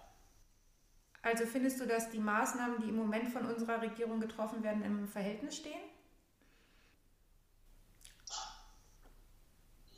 Also 1.21 1.45
findest 1.45 1.79
du, 1.79 1.87
dass 1.87 2.09
die 2.09 2.19
Maßnahmen, 2.19 2.81
die 2.81 2.89
im 2.89 2.97
Moment 2.97 3.31
von 3.31 3.45
unserer 3.45 3.81
Regierung 3.81 4.19
getroffen 4.19 4.63
werden, 4.63 4.83
im 4.83 5.07
Verhältnis 5.07 5.57
stehen? 5.57 5.89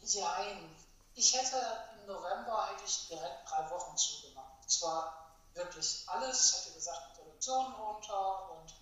Jein. 0.04 0.76
Ich 1.16 1.34
hätte 1.38 1.58
im 2.00 2.08
November 2.08 2.70
eigentlich 2.70 3.08
direkt 3.08 3.50
drei 3.50 3.70
Wochen 3.70 3.96
zugemacht. 3.96 4.54
Und 4.62 4.70
zwar 4.70 5.32
wirklich 5.54 6.04
alles. 6.08 6.50
Ich 6.50 6.66
hätte 6.66 6.76
gesagt, 6.76 7.14
Produktion 7.16 7.74
runter 7.74 8.52
und 8.52 8.74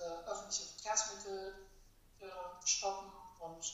äh, 0.00 0.30
öffentliche 0.30 0.64
Verkehrsmittel 0.64 1.68
äh, 2.20 2.26
stoppen 2.66 3.12
und 3.40 3.64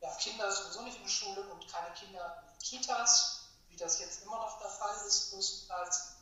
ja, 0.00 0.14
Kinder 0.14 0.50
sowieso 0.52 0.82
nicht 0.82 0.96
in 0.96 1.02
der 1.02 1.10
Schule 1.10 1.42
und 1.50 1.68
keine 1.68 1.92
Kinder 1.94 2.44
in 2.52 2.58
Kitas, 2.58 3.48
wie 3.68 3.76
das 3.76 3.98
jetzt 3.98 4.22
immer 4.22 4.36
noch 4.36 4.58
der 4.60 4.70
Fall 4.70 4.94
ist, 5.06 5.32
größtenteils 5.32 6.14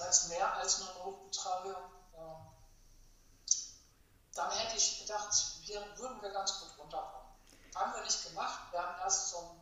als 0.00 0.28
mehr 0.28 0.54
als 0.56 0.78
nur 0.78 0.94
Notbetreuung. 1.04 1.92
Ähm, 2.16 2.46
dann 4.34 4.50
hätte 4.50 4.76
ich 4.76 5.00
gedacht, 5.00 5.34
wir 5.66 5.98
würden 5.98 6.22
wir 6.22 6.30
ganz 6.30 6.60
gut 6.60 6.78
runterkommen. 6.78 7.28
Haben 7.74 7.94
wir 7.94 8.02
nicht 8.02 8.24
gemacht. 8.24 8.60
Wir 8.70 8.82
haben 8.82 8.98
erst 9.00 9.30
so 9.30 9.38
einen 9.38 9.60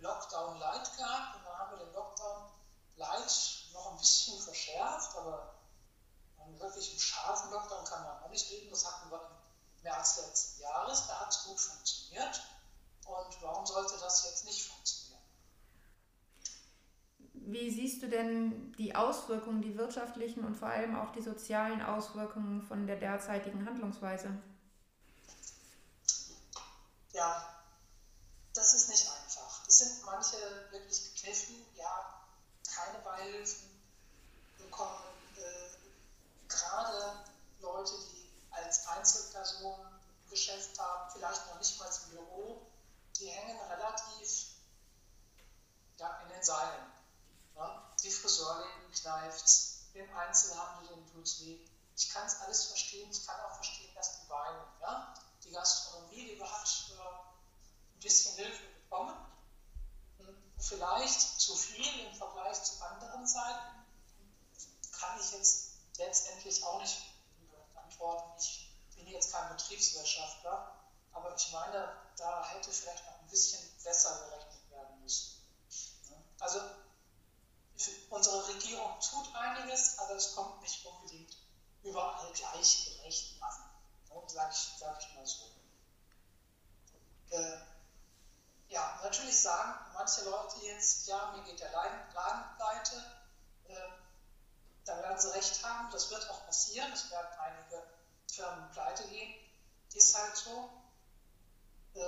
Lockdown 0.00 0.58
Light 0.58 0.96
gehabt 0.96 1.36
und 1.36 1.44
dann 1.44 1.58
haben 1.58 1.70
wir 1.72 1.84
den 1.84 1.94
Lockdown 1.94 2.50
Light 2.96 3.64
noch 3.72 3.92
ein 3.92 3.98
bisschen 3.98 4.40
verschärft, 4.40 5.16
aber 5.16 5.54
einen 6.48 6.60
wirklichen 6.60 6.98
scharfen 6.98 7.50
Lockdown 7.50 7.84
kann 7.84 8.04
man 8.04 8.22
auch 8.22 8.30
nicht 8.30 8.50
reden. 8.50 8.70
Das 8.70 8.86
hatten 8.86 9.10
wir 9.10 9.20
im 9.20 9.82
März 9.82 10.20
letzten 10.26 10.62
Jahres. 10.62 11.06
Da 11.06 11.20
hat 11.20 11.30
es 11.30 11.44
gut 11.44 11.60
funktioniert. 11.60 12.42
Und 13.06 13.42
warum 13.42 13.64
sollte 13.64 13.98
das 14.00 14.24
jetzt 14.24 14.44
nicht 14.44 14.66
funktionieren? 14.66 15.22
Wie 17.32 17.70
siehst 17.70 18.02
du 18.02 18.08
denn 18.08 18.72
die 18.76 18.94
Auswirkungen, 18.94 19.62
die 19.62 19.78
wirtschaftlichen 19.78 20.44
und 20.44 20.56
vor 20.56 20.68
allem 20.68 20.96
auch 20.96 21.12
die 21.12 21.22
sozialen 21.22 21.80
Auswirkungen 21.80 22.62
von 22.62 22.86
der 22.86 22.96
derzeitigen 22.96 23.64
Handlungsweise? 23.64 24.30
Ja, 27.12 27.58
das 28.52 28.74
ist 28.74 28.88
nicht 28.90 29.08
einfach. 29.08 29.66
Es 29.66 29.78
sind 29.78 30.04
manche 30.04 30.36
wirklich 30.70 31.14
gekniffen, 31.14 31.56
ja, 31.76 32.22
keine 32.74 32.98
Beihilfen 32.98 33.68
bekommen. 34.58 35.04
Äh, 35.36 36.48
gerade 36.68 37.24
Leute, 37.60 37.92
die 38.10 38.32
als 38.50 38.86
Einzelperson 38.86 39.80
ein 39.80 40.30
Geschäft 40.30 40.78
haben, 40.78 41.10
vielleicht 41.10 41.46
noch 41.46 41.58
nicht 41.58 41.78
mal 41.78 41.88
im 42.04 42.10
Büro, 42.10 42.66
die 43.16 43.28
hängen 43.28 43.58
relativ 43.60 44.46
ja, 45.98 46.20
in 46.22 46.28
den 46.28 46.42
Seilen. 46.42 46.92
Ja? 47.56 47.92
Die 48.02 48.10
Friseurläden 48.10 48.92
kneift 48.92 49.94
den 49.94 50.12
Einzelhandel 50.14 50.88
den 50.88 51.12
tut's 51.12 51.40
weh. 51.40 51.58
Ich 51.96 52.10
kann 52.10 52.26
es 52.26 52.40
alles 52.40 52.66
verstehen, 52.66 53.10
ich 53.10 53.26
kann 53.26 53.40
auch 53.40 53.54
verstehen, 53.54 53.92
dass 53.94 54.20
die 54.20 54.30
weinen. 54.30 54.62
Ja? 54.80 55.14
Die 55.44 55.50
Gastronomie, 55.50 56.36
die 56.36 56.42
hat 56.42 56.90
äh, 56.90 57.00
ein 57.00 58.00
bisschen 58.00 58.34
Hilfe 58.36 58.62
bekommen. 58.82 59.16
Vielleicht 60.60 61.40
zu 61.40 61.54
viel 61.54 62.06
im 62.06 62.14
Vergleich 62.14 62.62
zu 62.62 62.84
anderen 62.84 63.26
Zeiten 63.26 63.86
kann 64.92 65.18
ich 65.20 65.32
jetzt 65.32 65.67
letztendlich 65.98 66.64
auch 66.64 66.80
nicht 66.80 67.02
antworten. 67.74 68.40
Ich 68.40 68.70
bin 68.96 69.06
jetzt 69.08 69.32
kein 69.32 69.48
Betriebswirtschaftler, 69.50 70.74
aber 71.12 71.34
ich 71.36 71.52
meine, 71.52 71.92
da 72.16 72.44
hätte 72.46 72.70
vielleicht 72.70 73.04
noch 73.04 73.20
ein 73.20 73.28
bisschen 73.28 73.60
besser 73.84 74.26
gerechnet 74.26 74.70
werden 74.70 75.02
müssen. 75.02 75.42
Also 76.40 76.60
unsere 78.10 78.48
Regierung 78.48 78.98
tut 79.00 79.34
einiges, 79.34 79.98
aber 79.98 80.14
es 80.14 80.34
kommt 80.34 80.60
nicht 80.62 80.84
unbedingt 80.86 81.36
überall 81.82 82.32
gleichgerecht 82.32 83.42
an. 83.42 83.64
Sag 84.26 84.52
ich, 84.52 84.70
sag 84.78 85.00
ich 85.00 85.14
mal 85.14 85.26
so. 85.26 85.44
Äh, 87.30 87.58
ja, 88.68 89.00
natürlich 89.02 89.40
sagen 89.40 89.88
manche 89.94 90.24
Leute 90.24 90.58
jetzt, 90.64 91.06
ja, 91.08 91.32
mir 91.32 91.42
geht 91.42 91.60
der 91.60 91.70
Laden 91.72 92.56
pleite. 92.56 93.04
Äh, 93.68 93.97
da 94.88 94.96
werden 95.02 95.18
sie 95.18 95.32
recht 95.34 95.62
haben, 95.64 95.90
das 95.90 96.10
wird 96.10 96.28
auch 96.30 96.46
passieren, 96.46 96.90
es 96.92 97.10
werden 97.10 97.28
einige 97.38 97.82
Firmen 98.32 98.70
pleite 98.72 99.06
gehen. 99.08 99.34
Ist 99.94 100.16
halt 100.16 100.36
so. 100.36 100.70
Äh, 101.94 102.00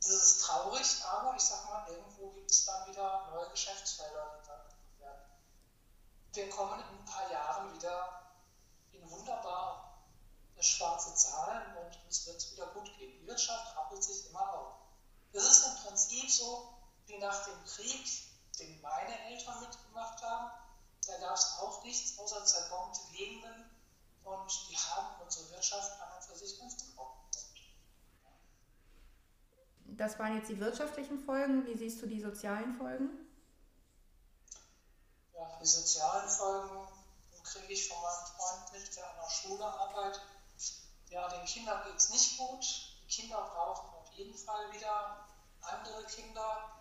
das 0.00 0.10
ist 0.10 0.44
traurig, 0.44 1.04
aber 1.04 1.34
ich 1.36 1.42
sag 1.42 1.64
mal, 1.68 1.88
irgendwo 1.88 2.30
gibt 2.32 2.50
es 2.50 2.64
dann 2.66 2.86
wieder 2.88 3.30
neue 3.30 3.48
Geschäftsfelder, 3.50 4.40
die 4.40 4.46
dann 4.46 5.00
werden. 5.00 5.30
Wir 6.32 6.50
kommen 6.50 6.80
in 6.80 6.98
ein 6.98 7.04
paar 7.04 7.30
Jahren 7.30 7.72
wieder 7.74 8.22
in 8.92 9.10
wunderbar 9.10 9.92
schwarze 10.62 11.14
Zahlen 11.14 11.76
und 11.76 11.98
es 12.08 12.26
wird 12.26 12.52
wieder 12.52 12.66
gut 12.66 12.84
gehen. 12.96 13.20
Die 13.20 13.26
Wirtschaft 13.26 13.76
rappelt 13.76 14.02
sich 14.02 14.28
immer 14.28 14.48
auf. 14.52 14.74
Das 15.32 15.44
ist 15.44 15.66
im 15.66 15.84
Prinzip 15.84 16.30
so 16.30 16.72
wie 17.06 17.18
nach 17.18 17.44
dem 17.46 17.64
Krieg, 17.64 18.06
den 18.62 18.80
meine 18.80 19.18
Eltern 19.28 19.60
mitgemacht 19.60 20.22
haben. 20.22 20.50
Da 21.06 21.18
gab 21.18 21.34
es 21.34 21.58
auch 21.60 21.82
nichts 21.84 22.18
außer 22.18 22.44
zerbombte 22.44 23.00
Gegenden 23.12 23.70
und 24.24 24.68
die 24.70 24.76
haben 24.76 25.20
unsere 25.22 25.50
Wirtschaft 25.50 26.00
an 26.00 26.16
und 26.16 26.24
für 26.24 26.36
sich 26.36 26.58
ganz 26.58 26.76
gut 26.76 26.92
Das 30.02 30.18
waren 30.18 30.36
jetzt 30.36 30.48
die 30.48 30.58
wirtschaftlichen 30.58 31.18
Folgen. 31.18 31.66
Wie 31.66 31.76
siehst 31.76 32.00
du 32.02 32.06
die 32.06 32.20
sozialen 32.20 32.74
Folgen? 32.74 33.10
Ja, 35.34 35.58
die 35.60 35.66
sozialen 35.66 36.28
Folgen 36.28 36.88
kriege 37.44 37.72
ich 37.72 37.88
von 37.88 38.00
meinem 38.00 38.26
Freund 38.26 38.72
mit, 38.72 38.96
der 38.96 39.10
an 39.10 39.16
der 39.22 39.30
Schule 39.30 39.64
arbeitet. 39.64 40.22
Ja, 41.10 41.28
den 41.28 41.44
Kindern 41.44 41.84
geht 41.84 41.96
es 41.96 42.10
nicht 42.10 42.38
gut. 42.38 42.64
Die 43.04 43.06
Kinder 43.06 43.42
brauchen 43.52 43.94
auf 43.94 44.10
jeden 44.12 44.36
Fall 44.36 44.72
wieder 44.72 45.26
andere 45.60 46.04
Kinder. 46.04 46.80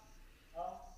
Ja. 0.56 0.91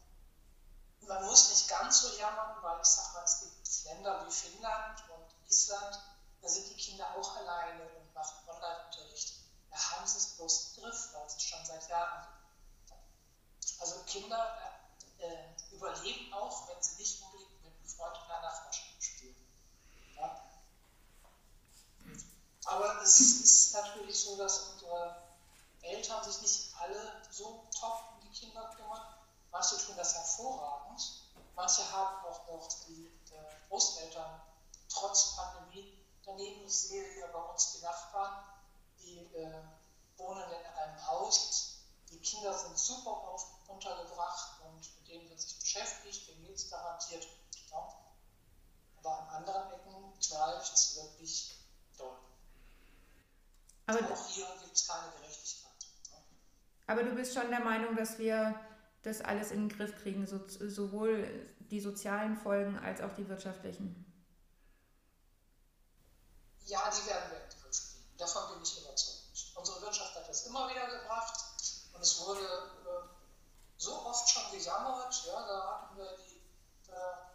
Man 1.08 1.26
muss 1.26 1.50
nicht 1.50 1.68
ganz 1.68 2.02
so 2.02 2.18
jammern, 2.18 2.56
weil 2.62 2.80
ich 2.82 2.88
sage 2.88 3.14
mal, 3.14 3.24
es 3.24 3.40
gibt 3.42 3.64
Länder 3.86 4.26
wie 4.26 4.32
Finnland 4.32 5.04
und 5.10 5.50
Island, 5.50 6.00
da 6.42 6.50
sind 6.50 6.70
die 6.70 6.76
Kinder 6.76 7.08
auch 7.18 7.38
alleine 7.38 7.84
und 7.84 8.14
machen 8.14 8.48
Online-Unterricht. 8.48 9.36
Da 9.72 9.78
haben 9.78 10.08
sie 10.08 10.18
es 10.18 10.36
bloß 10.36 10.76
im 10.78 10.84
Griff, 10.84 11.14
weil 11.14 11.30
sie 11.30 11.38
es 11.38 11.44
schon 11.44 11.66
seit 11.66 11.90
Jahren 11.90 12.28
Also 13.80 14.04
Kinder 14.04 14.58
äh, 15.20 15.74
überleben 15.74 16.34
auch, 16.34 16.68
wenn 16.68 16.82
sie 16.82 16.96
nicht 16.96 17.22
unbedingt 17.24 17.64
mit 17.64 17.74
einem 17.74 17.88
Freund 17.88 18.18
in 18.22 18.28
der 18.28 18.42
Nachbarschaft 18.42 19.04
spielen. 19.04 19.36
Ja? 20.16 20.42
Aber 22.66 23.02
es 23.02 23.20
ist 23.20 23.74
natürlich 23.74 24.20
so, 24.20 24.38
dass 24.38 24.60
unsere 24.74 25.24
Eltern 25.82 26.24
sich 26.24 26.42
nicht 26.42 26.76
alle 26.78 27.22
so 27.30 27.68
top 27.78 28.14
um 28.14 28.22
die 28.22 28.38
Kinder 28.38 28.74
kümmern. 28.76 29.23
Manche 29.54 29.78
tun 29.78 29.96
das 29.96 30.16
hervorragend. 30.16 31.00
Manche 31.56 31.90
haben 31.92 32.26
auch 32.26 32.48
noch 32.48 32.68
die 32.88 33.06
äh, 33.32 33.70
Großeltern 33.70 34.42
trotz 34.90 35.36
Pandemie 35.36 36.04
daneben. 36.26 36.66
Ich 36.66 36.76
sehe 36.76 37.14
hier 37.14 37.28
bei 37.28 37.40
uns 37.40 37.74
die 37.74 37.84
Nachbarn, 37.84 38.46
die 39.00 39.20
äh, 39.36 39.64
wohnen 40.18 40.44
in 40.50 40.66
einem 40.66 41.08
Haus. 41.08 41.84
Die 42.10 42.20
Kinder 42.20 42.58
sind 42.58 42.78
super 42.78 43.12
auf, 43.12 43.46
untergebracht 43.68 44.60
und 44.66 44.96
mit 44.98 45.08
denen 45.08 45.30
wird 45.30 45.40
sich 45.40 45.60
beschäftigt, 45.60 46.28
denen 46.30 46.46
geht 46.46 46.56
es 46.56 46.72
garantiert. 46.72 47.28
Ja. 47.72 47.94
Aber 48.98 49.20
an 49.20 49.30
anderen 49.36 49.72
Ecken 49.72 50.20
knallt 50.20 50.74
es 50.74 50.96
wirklich 50.96 51.60
doll. 51.96 52.18
Aber 53.86 54.00
auch 54.00 54.28
hier 54.30 54.48
gibt 54.64 54.76
es 54.76 54.88
keine 54.88 55.12
Gerechtigkeit. 55.12 55.72
Aber 56.88 57.04
du 57.04 57.14
bist 57.14 57.36
schon 57.36 57.50
der 57.50 57.60
Meinung, 57.60 57.96
dass 57.96 58.18
wir 58.18 58.60
das 59.04 59.22
alles 59.22 59.52
in 59.52 59.68
den 59.68 59.78
Griff 59.78 59.96
kriegen, 60.02 60.26
so, 60.26 60.40
sowohl 60.48 61.28
die 61.60 61.80
sozialen 61.80 62.38
Folgen 62.38 62.78
als 62.80 63.02
auch 63.02 63.14
die 63.14 63.28
wirtschaftlichen? 63.28 64.06
Ja, 66.66 66.90
die 66.90 67.06
werden 67.08 67.32
wir 67.32 67.44
in 67.44 67.50
den 67.50 67.62
Griff 67.62 67.78
kriegen. 67.78 68.18
Davon 68.18 68.54
bin 68.54 68.64
ich 68.64 68.82
überzeugt. 68.82 69.20
Unsere 69.56 69.82
Wirtschaft 69.82 70.16
hat 70.16 70.28
das 70.28 70.46
immer 70.48 70.70
wieder 70.70 70.88
gebracht 70.88 71.44
und 71.94 72.02
es 72.02 72.20
wurde 72.26 72.42
äh, 72.42 73.08
so 73.78 73.94
oft 74.06 74.30
schon 74.30 74.52
gejammert. 74.52 75.24
Ja, 75.26 75.46
da 75.46 75.82
hatten 75.82 75.98
wir 75.98 76.18
die 76.18 76.42
äh, 76.92 77.34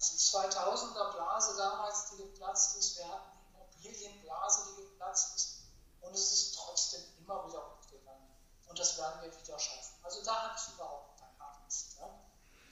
2000er 0.00 1.12
Blase 1.12 1.56
damals, 1.56 2.10
die 2.10 2.18
geplatzt 2.18 2.76
ist. 2.78 2.98
Wir 2.98 3.08
hatten 3.08 3.38
die 3.82 3.88
Immobilienblase, 3.88 4.68
die 4.70 4.82
geplatzt 4.82 5.36
ist. 5.36 5.60
Und 6.00 6.14
es 6.14 6.32
ist 6.32 6.56
trotzdem 6.56 7.02
immer 7.18 7.46
wieder 7.46 7.76
umgegangen. 7.76 8.29
Und 8.70 8.78
das 8.78 8.96
werden 8.98 9.22
wir 9.22 9.40
wieder 9.40 9.58
schaffen. 9.58 9.96
Also 10.04 10.22
da 10.22 10.42
habe 10.42 10.54
ich 10.56 10.74
überhaupt 10.74 11.18
keine 11.18 11.50
Angst. 11.52 11.96
Ja. 11.98 12.08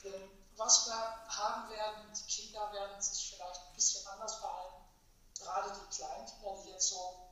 Denn 0.05 0.47
was 0.57 0.87
wir 0.87 0.95
haben 0.95 1.69
werden, 1.71 2.13
die 2.15 2.27
Kinder 2.27 2.73
werden 2.73 3.03
sich 3.03 3.35
vielleicht 3.35 3.61
ein 3.61 3.75
bisschen 3.75 4.07
anders 4.07 4.37
verhalten. 4.37 4.85
Gerade 5.41 5.73
die 5.73 5.97
Kleinkinder, 5.97 6.63
die 6.63 6.71
jetzt 6.71 6.89
so 6.89 7.31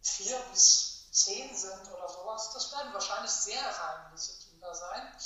vier 0.00 0.38
bis 0.50 1.10
zehn 1.12 1.54
sind 1.54 1.92
oder 1.92 2.08
sowas, 2.08 2.50
das 2.54 2.72
werden 2.72 2.94
wahrscheinlich 2.94 3.30
sehr 3.30 3.62
reinliche 3.62 4.32
Kinder 4.48 4.74
sein, 4.74 5.16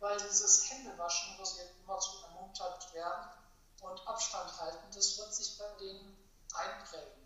weil 0.00 0.18
dieses 0.18 0.70
Händewaschen, 0.70 1.38
wo 1.38 1.44
sie 1.44 1.60
immer 1.82 1.98
zu 2.00 2.22
ermuntert 2.22 2.92
werden 2.94 3.30
und 3.82 4.08
Abstand 4.08 4.58
halten, 4.58 4.90
das 4.94 5.18
wird 5.18 5.34
sich 5.34 5.58
bei 5.58 5.68
denen 5.78 6.16
einprägen 6.54 7.23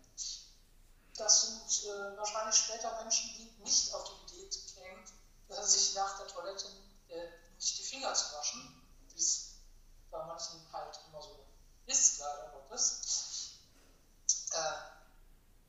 das 1.19 1.41
sind 1.41 1.89
äh, 1.89 2.17
wahrscheinlich 2.17 2.55
später 2.55 2.95
Menschen, 3.03 3.29
die 3.35 3.63
nicht 3.63 3.93
auf 3.93 4.03
die 4.05 4.37
Idee 4.37 4.49
kämen, 4.73 5.05
sich 5.49 5.95
nach 5.95 6.17
der 6.17 6.27
Toilette 6.27 6.67
äh, 7.09 7.29
nicht 7.55 7.79
die 7.79 7.83
Finger 7.83 8.13
zu 8.13 8.35
waschen, 8.35 8.81
wie 9.09 9.19
es 9.19 9.55
bei 10.09 10.23
manchen 10.25 10.65
halt 10.71 10.99
immer 11.07 11.21
so 11.21 11.45
ist, 11.85 12.19
leider 12.19 12.51
Gottes. 12.51 13.59
Äh, 14.51 14.59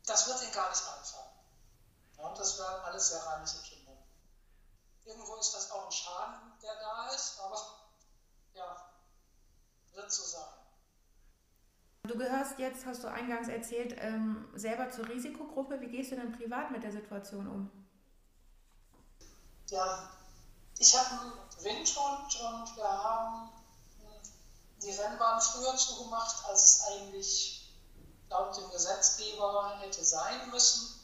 das 0.06 0.26
wird 0.26 0.42
ihnen 0.42 0.52
gar 0.52 0.70
nicht 0.70 0.86
einfallen. 0.86 1.30
Ja, 2.16 2.26
und 2.28 2.38
das 2.38 2.58
werden 2.58 2.84
alles 2.84 3.08
sehr 3.08 3.26
reinliche 3.26 3.62
Kinder. 3.62 3.96
Irgendwo 5.04 5.36
ist 5.36 5.54
das 5.54 5.70
auch 5.72 5.86
ein 5.86 5.92
Schaden, 5.92 6.58
der 6.62 6.74
da 6.76 7.08
ist, 7.08 7.40
aber 7.40 7.88
ja, 8.54 8.92
wird 9.94 10.12
so 10.12 10.24
sein. 10.24 10.49
Du 12.10 12.18
gehörst 12.18 12.58
jetzt, 12.58 12.84
hast 12.86 13.04
du 13.04 13.08
eingangs 13.08 13.46
erzählt, 13.46 13.94
ähm, 14.00 14.48
selber 14.56 14.90
zur 14.90 15.08
Risikogruppe. 15.08 15.80
Wie 15.80 15.86
gehst 15.86 16.10
du 16.10 16.16
denn 16.16 16.32
privat 16.32 16.72
mit 16.72 16.82
der 16.82 16.90
Situation 16.90 17.46
um? 17.46 17.70
Ja, 19.68 20.10
ich 20.76 20.98
habe 20.98 21.20
einen 21.20 21.32
Windhund 21.62 22.40
und 22.40 22.76
wir 22.76 22.84
haben 22.84 23.50
die 24.82 24.90
Rennbahn 24.90 25.40
früher 25.40 25.76
zugemacht, 25.76 26.44
als 26.48 26.64
es 26.64 26.86
eigentlich 26.88 27.72
laut 28.28 28.56
dem 28.56 28.68
Gesetzgeber 28.72 29.78
hätte 29.78 30.04
sein 30.04 30.50
müssen, 30.50 31.00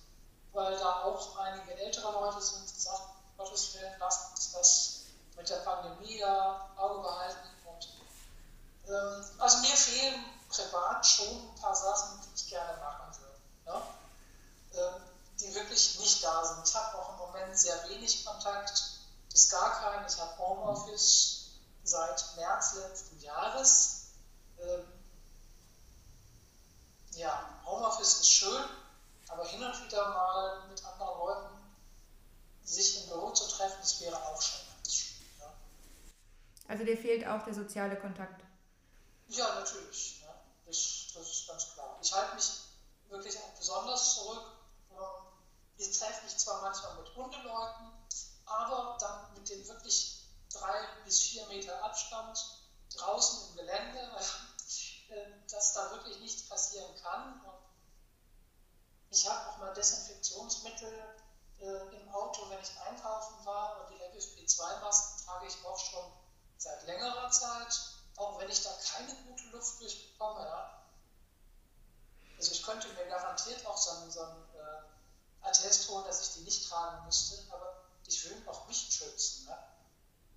weil 0.54 0.76
da 0.76 1.04
auch 1.04 1.38
einige 1.38 1.72
ältere 1.78 2.10
Leute 2.10 2.40
sind, 2.40 2.68
die 2.68 2.80
sagen, 2.80 3.04
Gottes 3.38 3.74
Willen, 3.74 3.94
lasst 4.00 4.32
uns 4.32 4.52
das 4.52 5.04
mit 5.36 5.48
der 5.48 5.58
Pandemie 5.58 6.18
da 6.18 6.68
Auge 6.76 7.00
behalten. 7.00 7.48
Und, 7.64 7.88
ähm, 8.88 9.24
also 9.38 9.58
mir 9.58 9.76
fehlen 9.76 10.36
privat 10.48 11.06
schon 11.06 11.28
ein 11.28 11.54
paar 11.61 11.74
Sachen, 11.74 12.20
die 12.22 12.35
ich 12.35 12.48
gerne 12.48 12.78
machen 12.80 13.16
würde. 13.20 13.38
Ne? 13.64 13.82
Ähm, 14.74 15.02
die 15.40 15.54
wirklich 15.54 15.98
nicht 15.98 16.24
da 16.24 16.44
sind. 16.44 16.66
Ich 16.66 16.74
habe 16.74 16.98
auch 16.98 17.11
im 17.12 17.18
Moment 17.18 17.59
sehr 17.59 17.88
wenig 17.88 18.24
Kontakt, 18.24 18.82
bis 19.30 19.50
gar 19.50 19.80
keinen. 19.80 20.06
Ich 20.06 20.18
habe 20.18 20.38
Homeoffice 20.38 21.50
seit 21.85 22.37
März 22.37 22.74
letzten 22.74 23.20
Jahres. 23.20 24.06
Ähm, 24.59 24.85
ja, 27.12 27.48
Homeoffice 27.64 28.20
ist 28.20 28.30
schön, 28.30 28.64
aber 29.28 29.44
hin 29.46 29.62
und 29.62 29.85
wieder 29.85 30.09
mal 30.09 30.66
mit 30.68 30.85
anderen 30.85 31.18
Leuten 31.18 31.56
sich 32.64 33.02
im 33.02 33.09
Büro 33.09 33.30
zu 33.30 33.48
treffen, 33.48 33.76
das 33.80 34.00
wäre 34.00 34.16
auch 34.16 34.40
schon 34.40 34.61
ganz 34.74 34.94
schön. 34.94 35.26
Ja. 35.38 35.52
Also 36.68 36.85
dir 36.85 36.96
fehlt 36.96 37.26
auch 37.26 37.42
der 37.44 37.54
soziale 37.54 37.96
Kontakt? 37.96 38.42
Ja, 39.28 39.54
natürlich. 39.54 40.24
Das, 40.66 41.12
das 41.14 41.31
ist 41.31 41.48
ganz 41.48 41.72
klar. 41.74 41.98
Ich 42.02 42.12
halte 42.12 42.35
mich 42.35 42.50
wirklich 43.09 43.38
auch 43.38 43.57
besonders 43.57 44.14
zurück. 44.16 44.44
Ähm, 44.90 44.98
ich 45.79 45.96
treffe 45.96 46.24
mich 46.24 46.37
zwar 46.37 46.61
manchmal 46.62 46.96
mit 46.96 47.14
Hundeleuten, 47.14 47.92
aber 48.46 48.96
dann 48.98 49.35
mit 49.35 49.48
dem 49.48 49.66
wirklich 49.68 50.26
drei 50.52 50.87
bis 51.05 51.20
vier 51.20 51.46
Meter 51.46 51.83
Abstand 51.85 52.38
draußen 52.96 53.48
im 53.48 53.57
Gelände, 53.57 54.00
äh, 55.11 55.48
dass 55.50 55.72
da 55.74 55.90
wirklich 55.92 56.18
nichts 56.18 56.48
passieren 56.48 56.94
kann. 57.02 57.40
Ich 59.11 59.29
habe 59.29 59.50
auch 59.50 59.59
mal 59.59 59.72
Desinfektionsmittel 59.72 60.92
äh, 61.61 61.96
im 61.96 62.09
Auto, 62.12 62.50
wenn 62.50 62.61
ich 62.61 62.79
einkaufen 62.81 63.46
war 63.46 63.81
und 63.81 63.90
die 63.90 64.02
FFP2-Masken 64.02 65.24
trage 65.24 65.46
ich 65.46 65.64
auch 65.64 65.79
schon 65.79 66.12
seit 66.59 66.85
längerer 66.87 67.31
Zeit, 67.31 67.95
auch 68.16 68.38
wenn 68.38 68.48
ich 68.48 68.62
da 68.62 68.70
keine 68.94 69.14
gute 69.14 69.44
Luft 69.50 69.81
durchbekomme. 69.81 70.40
Ja. 70.40 70.83
Also 72.37 72.52
ich 72.52 72.62
könnte 72.62 72.88
mir 72.88 73.07
garantiert 73.07 73.64
auch 73.66 73.76
so 73.76 73.90
einen, 73.90 74.11
so 74.11 74.22
einen 74.22 74.42
äh, 74.55 75.46
Attest 75.46 75.88
holen, 75.88 76.05
dass 76.07 76.20
ich 76.20 76.35
die 76.35 76.40
nicht 76.40 76.68
tragen 76.68 77.05
müsste, 77.07 77.42
aber 77.52 77.85
ich 78.07 78.24
will 78.24 78.42
auch 78.46 78.66
mich 78.66 78.88
schützen. 78.90 79.46
Ne? 79.46 79.59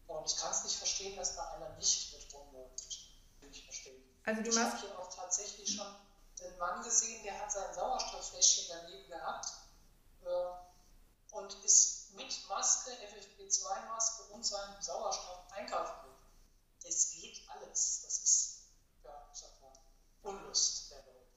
Und 0.08 0.26
ich 0.26 0.38
kann 0.38 0.52
es 0.52 0.64
nicht 0.64 0.76
verstehen, 0.76 1.16
dass 1.18 1.36
da 1.36 1.54
einer 1.54 1.70
nicht 1.76 2.14
mit 2.14 2.34
rumläuft. 2.34 3.10
Ich 3.42 3.64
verstehen. 3.64 4.04
Also 4.26 4.42
ich 4.42 4.58
habe 4.58 4.78
hier 4.78 5.00
auch 5.00 5.14
tatsächlich 5.14 5.76
schon 5.76 5.88
einen 6.42 6.58
Mann 6.58 6.84
gesehen, 6.84 7.24
der 7.24 7.40
hat 7.40 7.52
sein 7.52 7.74
Sauerstofffläschchen 7.74 8.66
daneben 8.70 9.10
gehabt 9.10 9.48
äh, 10.24 11.36
und 11.36 11.54
ist 11.64 12.14
mit 12.14 12.48
Maske, 12.48 12.92
FFP2-Maske 12.92 14.24
und 14.34 14.46
seinem 14.46 14.82
Sauerstoff 14.82 15.52
einkaufen 15.52 15.94
gegangen. 16.04 16.19
Es 16.90 17.12
geht 17.12 17.44
alles. 17.48 18.02
Das 18.04 18.24
ist, 18.24 18.62
ja, 19.04 19.30
sag 19.32 19.62
mal, 19.62 19.72
Unlust 20.24 20.92
der 20.92 20.98
Leute. 20.98 21.28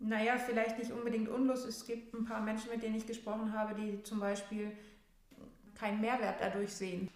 Naja, 0.00 0.38
vielleicht 0.38 0.78
nicht 0.78 0.90
unbedingt 0.90 1.28
Unlust. 1.28 1.66
Es 1.66 1.86
gibt 1.86 2.12
ein 2.12 2.24
paar 2.24 2.40
Menschen, 2.40 2.70
mit 2.70 2.82
denen 2.82 2.96
ich 2.96 3.06
gesprochen 3.06 3.52
habe, 3.52 3.74
die 3.74 4.02
zum 4.02 4.18
Beispiel 4.18 4.76
keinen 5.76 6.00
Mehrwert 6.00 6.40
dadurch 6.40 6.74
sehen. 6.74 7.08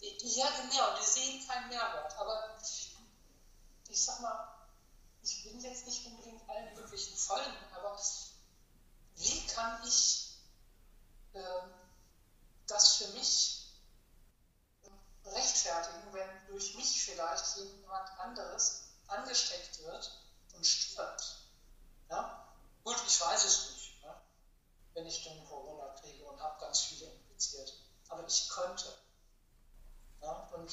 Ja, 0.00 0.46
genau, 0.46 0.98
die 1.00 1.06
sehen 1.06 1.46
keinen 1.46 1.68
Mehrwert. 1.68 2.16
Aber 2.18 2.56
ich 3.88 4.04
sag 4.04 4.20
mal, 4.20 4.68
ich 5.22 5.42
bin 5.42 5.58
jetzt 5.60 5.86
nicht 5.86 6.06
unbedingt 6.06 6.48
allen 6.48 6.74
möglichen 6.74 7.16
Folgen, 7.16 7.56
aber 7.74 7.98
wie 9.16 9.46
kann 9.48 9.80
ich 9.86 10.38
äh, 11.32 11.40
das 12.66 12.96
für 12.96 13.08
mich 13.14 13.63
rechtfertigen, 15.26 16.12
wenn 16.12 16.46
durch 16.48 16.74
mich 16.74 17.04
vielleicht 17.04 17.56
jemand 17.56 18.20
anderes 18.20 18.84
angesteckt 19.06 19.82
wird 19.84 20.10
und 20.54 20.66
stirbt? 20.66 21.36
Ja? 22.10 22.46
Gut, 22.84 22.96
ich 23.06 23.20
weiß 23.20 23.44
es 23.44 23.70
nicht, 23.70 24.02
ne? 24.02 24.14
wenn 24.94 25.06
ich 25.06 25.24
dann 25.24 25.44
Corona 25.46 25.94
kriege 26.00 26.24
und 26.24 26.40
habe 26.40 26.60
ganz 26.60 26.80
viele 26.82 27.10
infiziert. 27.10 27.72
Aber 28.08 28.26
ich 28.26 28.48
könnte. 28.50 28.92
Ja? 30.20 30.48
Und 30.54 30.70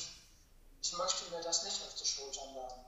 ich 0.82 0.94
möchte 0.94 1.30
mir 1.32 1.42
das 1.42 1.64
nicht 1.64 1.82
auf 1.84 1.96
die 1.96 2.06
Schultern 2.06 2.56
laden. 2.56 2.86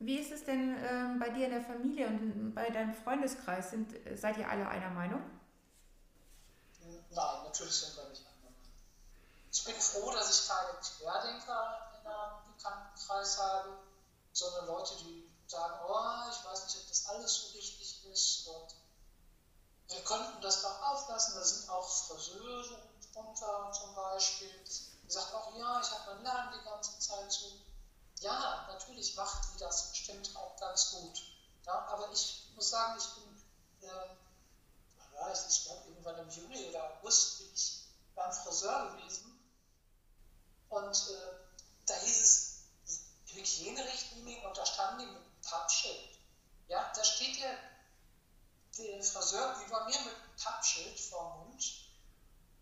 Wie 0.00 0.18
ist 0.18 0.30
es 0.30 0.44
denn 0.44 0.76
ähm, 0.84 1.18
bei 1.18 1.30
dir 1.30 1.46
in 1.46 1.50
der 1.50 1.62
Familie 1.62 2.06
und 2.06 2.54
bei 2.54 2.70
deinem 2.70 2.94
Freundeskreis? 2.94 3.70
Sind, 3.70 3.92
seid 4.14 4.36
ihr 4.38 4.48
alle 4.48 4.68
einer 4.68 4.90
Meinung? 4.90 5.20
Nein, 7.10 7.42
natürlich 7.44 7.74
sind 7.74 7.96
wir 7.96 8.08
nicht. 8.08 8.27
Ich 9.58 9.64
bin 9.64 9.80
froh, 9.80 10.12
dass 10.12 10.30
ich 10.30 10.48
keine 10.48 10.78
Querdenker 10.78 11.90
in 12.00 12.06
einem 12.06 12.54
Bekanntenkreis 12.54 13.38
habe, 13.38 13.78
sondern 14.32 14.66
Leute, 14.66 14.94
die 14.98 15.28
sagen, 15.48 15.80
oh, 15.84 16.30
ich 16.30 16.44
weiß 16.44 16.64
nicht, 16.64 16.78
ob 16.78 16.88
das 16.88 17.06
alles 17.06 17.34
so 17.34 17.56
richtig 17.56 18.06
ist 18.06 18.46
und 18.46 18.76
wir 19.88 20.04
könnten 20.04 20.40
das 20.42 20.62
doch 20.62 20.80
auflassen. 20.80 21.34
Da 21.34 21.44
sind 21.44 21.68
auch 21.70 21.88
Friseure 21.88 22.78
unter 23.14 23.72
zum 23.72 23.96
Beispiel. 23.96 24.48
Die 25.02 25.10
sagt 25.10 25.34
auch, 25.34 25.52
ja, 25.56 25.80
ich 25.80 25.90
habe 25.90 26.14
meinen 26.14 26.24
Laden 26.24 26.60
die 26.60 26.64
ganze 26.64 26.96
Zeit 27.00 27.32
zu 27.32 27.46
ja, 28.20 28.64
natürlich 28.68 29.16
macht 29.16 29.54
die 29.54 29.58
das 29.58 29.90
bestimmt 29.90 30.36
auch 30.36 30.56
ganz 30.60 30.92
gut. 30.92 31.20
Ja, 31.66 31.84
aber 31.88 32.12
ich 32.12 32.44
muss 32.54 32.70
sagen, 32.70 32.96
ich 32.96 33.08
bin, 33.14 33.88
äh, 33.88 34.16
ja, 35.14 35.32
ich 35.32 35.64
glaube, 35.64 35.88
irgendwann 35.88 36.18
im 36.18 36.30
Juli 36.30 36.68
oder 36.68 36.94
August 36.94 37.38
bin 37.38 37.48
ich 37.52 37.88
beim 38.14 38.32
Friseur 38.32 38.90
gewesen. 38.90 39.37
Und 40.68 41.08
äh, 41.10 41.48
da 41.86 41.94
hieß 41.94 42.20
es 42.20 42.58
Hygienerichtlinien 43.26 44.44
und 44.46 44.56
da 44.56 44.66
standen 44.66 45.00
die 45.00 45.06
mit 45.06 45.16
einem 45.16 45.42
Pappschild. 45.42 46.18
Ja, 46.68 46.92
da 46.94 47.04
steht 47.04 47.36
ja 47.36 47.48
der 48.78 49.02
Friseur 49.02 49.56
über 49.66 49.84
mir 49.84 49.98
mit 50.00 50.14
einem 50.14 50.36
Pappschild 50.42 50.98
vorm 51.00 51.48
Mund 51.48 51.64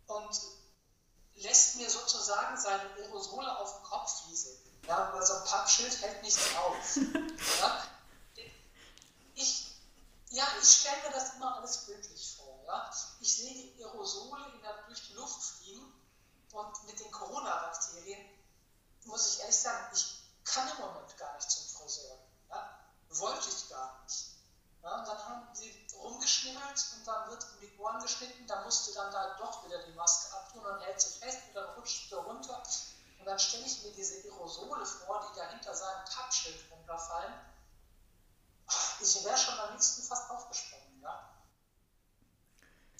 und 0.07 0.41
lässt 1.37 1.77
mir 1.77 1.91
sozusagen 1.91 2.57
seine 2.57 2.91
Aerosole 2.95 3.59
auf 3.59 3.77
den 3.77 3.85
Kopf 3.85 4.23
wieseln. 4.29 4.59
Ja, 4.87 5.13
weil 5.13 5.27
so 5.27 5.35
ein 5.35 5.45
Pappschild 5.45 6.01
hält 6.01 6.23
nichts 6.23 6.55
auf. 6.57 6.97
ja? 7.61 7.83
Ich, 9.35 9.67
ja, 10.31 10.47
ich 10.63 10.69
stelle 10.69 11.03
mir 11.03 11.11
das 11.11 11.35
immer 11.35 11.57
alles 11.57 11.87
bildlich 11.87 12.37
vor. 12.37 12.63
Ja? 12.67 12.91
Ich 13.21 13.37
sehe 13.37 13.53
die 13.53 13.85
Aerosole 13.85 14.53
in 14.55 14.63
der, 14.63 14.83
durch 14.87 15.09
die 15.09 15.15
Luft 15.15 15.43
fliegen 15.43 15.93
und 16.53 16.85
mit 16.87 16.99
den 17.01 17.11
Corona-Bakterien 17.11 18.25
muss 19.05 19.35
ich 19.35 19.41
ehrlich 19.41 19.59
sagen, 19.59 19.87
ich 19.93 20.23
kann 20.45 20.69
im 20.69 20.79
Moment 20.79 21.17
gar 21.19 21.35
nicht 21.35 21.51
zum 21.51 21.65
Friseur. 21.67 22.19
Ja? 22.49 22.79
Wollte 23.11 23.49
ich 23.49 23.69
gar 23.69 24.03
nicht. 24.05 24.37
Ja, 24.87 25.05
dann 25.05 25.19
haben 25.19 25.49
sie 25.53 25.87
rumgeschnibbelt 25.97 26.85
und 26.95 27.07
dann 27.09 27.29
wird 27.29 27.45
in 27.55 27.69
die 27.69 27.79
Ohren 27.79 28.01
geschnitten, 28.01 28.47
dann 28.47 28.63
musste 28.63 28.95
dann 28.95 29.11
da 29.11 29.37
doch 29.37 29.65
wieder 29.65 29.83
die 29.83 29.93
Maske 29.93 30.33
abtun 30.37 30.65
und 30.65 30.81
hält 30.81 31.01
sie 31.01 31.19
fest 31.19 31.39
und 31.49 31.55
dann 31.55 31.75
rutscht 31.75 32.09
sie 32.09 32.15
runter 32.15 32.63
und 33.19 33.27
dann 33.27 33.39
stelle 33.39 33.65
ich 33.67 33.83
mir 33.83 33.93
diese 33.93 34.23
Aerosole 34.29 34.87
vor, 34.87 35.29
die 35.29 35.39
da 35.41 35.51
hinter 35.51 35.75
seinem 35.75 36.05
Pappschild 36.05 36.71
runterfallen. 36.71 37.35
Ich 39.01 39.25
wäre 39.25 39.37
schon 39.37 39.59
am 39.59 39.73
liebsten 39.73 40.03
fast 40.05 40.31
aufgesprungen, 40.31 41.01
ja. 41.03 41.31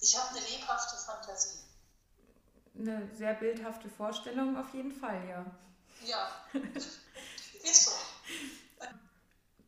Ich 0.01 0.19
habe 0.19 0.31
eine 0.31 0.41
lebhafte 0.41 0.97
Fantasie. 0.97 1.65
Eine 2.75 3.06
sehr 3.17 3.35
bildhafte 3.35 3.89
Vorstellung 3.89 4.57
auf 4.57 4.73
jeden 4.75 4.93
Fall, 4.93 5.21
ja. 5.29 5.45
Ja, 6.05 6.29
ist 7.63 7.85
so. 7.85 7.93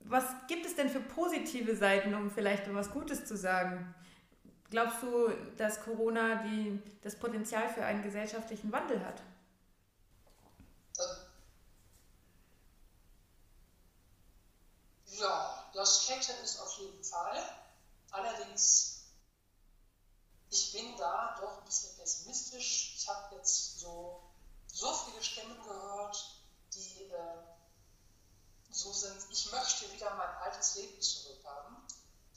Was 0.00 0.24
gibt 0.48 0.64
es 0.66 0.74
denn 0.74 0.88
für 0.88 1.00
positive 1.00 1.76
Seiten, 1.76 2.14
um 2.14 2.30
vielleicht 2.30 2.66
etwas 2.66 2.90
Gutes 2.90 3.26
zu 3.26 3.36
sagen? 3.36 3.94
Glaubst 4.70 5.02
du, 5.02 5.28
dass 5.56 5.82
Corona 5.82 6.36
die, 6.44 6.80
das 7.02 7.16
Potenzial 7.16 7.68
für 7.68 7.84
einen 7.84 8.02
gesellschaftlichen 8.02 8.72
Wandel 8.72 9.04
hat? 9.04 9.22
Ja, 15.06 15.64
das 15.74 16.08
hätte 16.08 16.32
es 16.42 16.60
auf 16.60 16.78
jeden 16.78 17.02
Fall. 17.02 17.42
Allerdings, 18.10 18.87
ich 20.58 20.72
bin 20.72 20.96
da 20.96 21.36
doch 21.40 21.58
ein 21.58 21.64
bisschen 21.64 21.96
pessimistisch. 21.96 22.96
Ich 22.96 23.08
habe 23.08 23.36
jetzt 23.36 23.78
so, 23.78 24.22
so 24.66 24.92
viele 24.92 25.22
Stimmen 25.22 25.62
gehört, 25.62 26.42
die 26.74 27.04
äh, 27.04 27.44
so 28.70 28.92
sind, 28.92 29.16
ich 29.30 29.52
möchte 29.52 29.92
wieder 29.92 30.14
mein 30.14 30.34
altes 30.42 30.74
Leben 30.76 31.00
zurückhaben. 31.00 31.76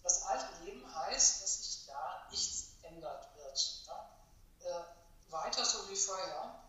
Das 0.04 0.24
alte 0.24 0.64
Leben 0.64 0.96
heißt, 0.96 1.44
dass 1.44 1.64
sich 1.64 1.86
da 1.88 2.28
nichts 2.30 2.76
ändert 2.84 3.36
wird. 3.36 3.84
Ja? 3.88 4.10
Äh, 4.62 5.32
weiter 5.32 5.66
so 5.66 5.90
wie 5.90 5.96
vorher. 5.96 6.64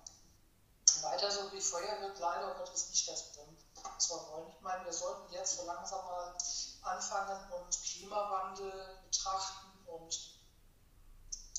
Weiter 1.03 1.31
so 1.31 1.53
wie 1.53 1.61
vorher 1.61 2.01
wird 2.01 2.19
leider 2.19 2.55
Gottes 2.55 2.89
nicht 2.91 3.09
das 3.09 3.33
bringen 3.33 3.59
was 3.85 4.11
wir 4.11 4.17
wollen. 4.31 4.49
Ich 4.49 4.61
meine, 4.61 4.85
wir 4.85 4.93
sollten 4.93 5.33
jetzt 5.33 5.57
so 5.57 5.67
langsam 5.67 6.05
mal 6.05 6.37
anfangen 6.83 7.53
und 7.53 7.83
Klimawandel 7.83 8.99
betrachten 9.05 9.87
und 9.87 10.32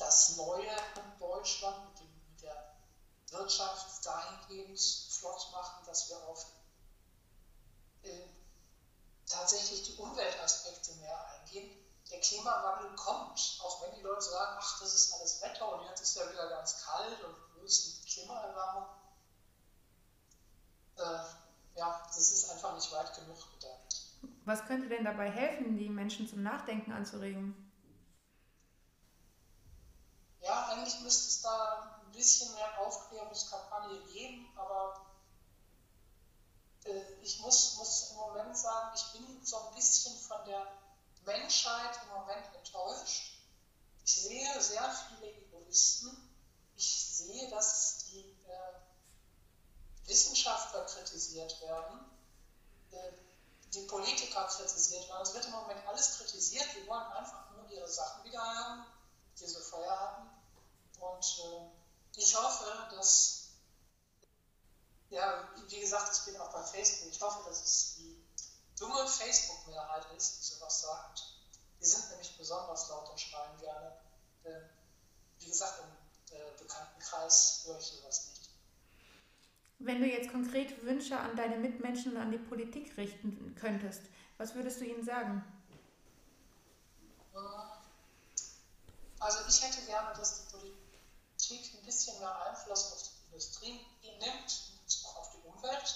das 0.05 0.37
Neue 0.37 0.65
in 0.65 1.19
Deutschland 1.19 1.89
mit, 1.89 1.99
dem, 1.99 2.21
mit 2.31 2.41
der 2.41 2.75
Wirtschaft 3.31 4.05
dahingehend 4.05 4.79
flott 5.09 5.49
machen, 5.51 5.85
dass 5.85 6.09
wir 6.09 6.17
auf 6.27 6.45
äh, 8.03 8.27
tatsächlich 9.25 9.83
die 9.83 10.01
Umweltaspekte 10.01 10.93
mehr 10.95 11.27
eingehen. 11.27 11.79
Der 12.11 12.19
Klimawandel 12.19 12.95
kommt, 12.95 13.59
auch 13.63 13.81
wenn 13.81 13.95
die 13.95 14.01
Leute 14.01 14.21
sagen, 14.21 14.57
ach, 14.59 14.79
das 14.81 14.93
ist 14.93 15.13
alles 15.13 15.41
Wetter 15.41 15.79
und 15.79 15.87
jetzt 15.87 16.01
ist 16.01 16.15
ja 16.15 16.29
wieder 16.31 16.49
ganz 16.49 16.83
kalt 16.85 17.23
und 17.23 17.35
die 17.63 18.05
Klimaerwärmung? 18.05 18.85
Äh, 20.97 21.79
ja, 21.79 22.03
das 22.05 22.31
ist 22.31 22.49
einfach 22.51 22.75
nicht 22.75 22.91
weit 22.91 23.15
genug 23.15 23.37
gedacht. 23.53 24.05
Was 24.45 24.65
könnte 24.65 24.89
denn 24.89 25.05
dabei 25.05 25.31
helfen, 25.31 25.77
die 25.77 25.89
Menschen 25.89 26.27
zum 26.27 26.43
Nachdenken 26.43 26.91
anzuregen? 26.91 27.72
Ja, 30.43 30.67
eigentlich 30.67 30.99
müsste 30.99 31.29
es 31.29 31.41
da 31.41 32.01
ein 32.03 32.12
bisschen 32.12 32.53
mehr 32.53 32.79
Aufklärungskampagne 32.79 33.99
geben, 34.12 34.51
aber 34.58 35.06
äh, 36.86 37.21
ich 37.21 37.39
muss, 37.39 37.77
muss 37.77 38.10
im 38.12 38.17
Moment 38.17 38.58
sagen, 38.58 38.95
ich 38.95 39.12
bin 39.13 39.45
so 39.45 39.58
ein 39.58 39.75
bisschen 39.75 40.17
von 40.17 40.43
der 40.45 40.67
Menschheit 41.25 41.97
im 42.03 42.10
Moment 42.10 42.45
enttäuscht. 42.56 43.39
Ich 44.06 44.21
sehe 44.21 44.62
sehr 44.62 44.93
viele 45.08 45.32
Egoisten. 45.32 46.29
Ich 46.75 47.15
sehe, 47.15 47.49
dass 47.49 48.06
die 48.12 48.38
äh, 48.45 50.08
Wissenschaftler 50.08 50.86
kritisiert 50.86 51.62
werden, 51.62 51.99
äh, 52.91 53.12
die 53.73 53.86
Politiker 53.88 54.45
kritisiert 54.47 55.08
werden. 55.08 55.21
Es 55.21 55.34
wird 55.34 55.45
im 55.45 55.51
Moment 55.51 55.88
alles 55.88 56.17
kritisiert. 56.17 56.67
Die 56.75 56.88
wollen 56.88 57.12
einfach 57.13 57.49
nur 57.51 57.69
ihre 57.71 57.88
Sachen 57.88 58.25
wieder 58.25 58.41
haben, 58.41 58.86
die 59.39 59.47
sie 59.47 59.62
vorher 59.62 59.99
hatten. 59.99 60.32
Und 61.23 62.17
äh, 62.17 62.19
ich 62.19 62.36
hoffe, 62.36 62.65
dass 62.95 63.43
ja, 65.09 65.47
wie 65.67 65.79
gesagt, 65.79 66.12
ich 66.17 66.25
bin 66.25 66.41
auch 66.41 66.51
bei 66.51 66.63
Facebook. 66.63 67.12
Ich 67.12 67.21
hoffe, 67.21 67.47
dass 67.47 67.63
es 67.63 67.95
die 67.97 68.17
dumme 68.79 69.07
Facebook-Mehrheit 69.07 70.05
ist, 70.17 70.39
die 70.39 70.55
sowas 70.55 70.81
sagt. 70.81 71.23
Die 71.79 71.86
sind 71.86 72.09
nämlich 72.09 72.36
besonders 72.38 72.89
laut 72.89 73.09
und 73.12 73.19
schreien 73.19 73.57
gerne. 73.59 73.95
Äh, 74.43 74.62
wie 75.39 75.49
gesagt, 75.49 75.83
im 75.83 76.36
äh, 76.36 76.39
Bekanntenkreis 76.57 77.63
höre 77.65 77.77
ich 77.77 77.86
sowas 77.86 78.29
nicht. 78.29 78.49
Wenn 79.79 80.01
du 80.01 80.07
jetzt 80.07 80.31
konkret 80.31 80.83
Wünsche 80.83 81.19
an 81.19 81.36
deine 81.36 81.57
Mitmenschen 81.57 82.13
und 82.13 82.17
an 82.17 82.31
die 82.31 82.38
Politik 82.38 82.97
richten 82.97 83.55
könntest, 83.59 84.01
was 84.38 84.55
würdest 84.55 84.81
du 84.81 84.86
ihnen 84.86 85.03
sagen? 85.03 85.43
Also 89.19 89.39
ich 89.47 89.62
hätte 89.62 89.86
gerne, 89.86 90.15
dass 90.17 90.45
die 90.45 90.52
bisschen 91.93 92.19
mehr 92.19 92.45
Einfluss 92.47 92.91
auf 92.91 93.03
die 93.03 93.25
Industrie 93.27 93.86
nimmt, 94.01 94.62
auf 95.15 95.29
die 95.32 95.47
Umwelt, 95.47 95.95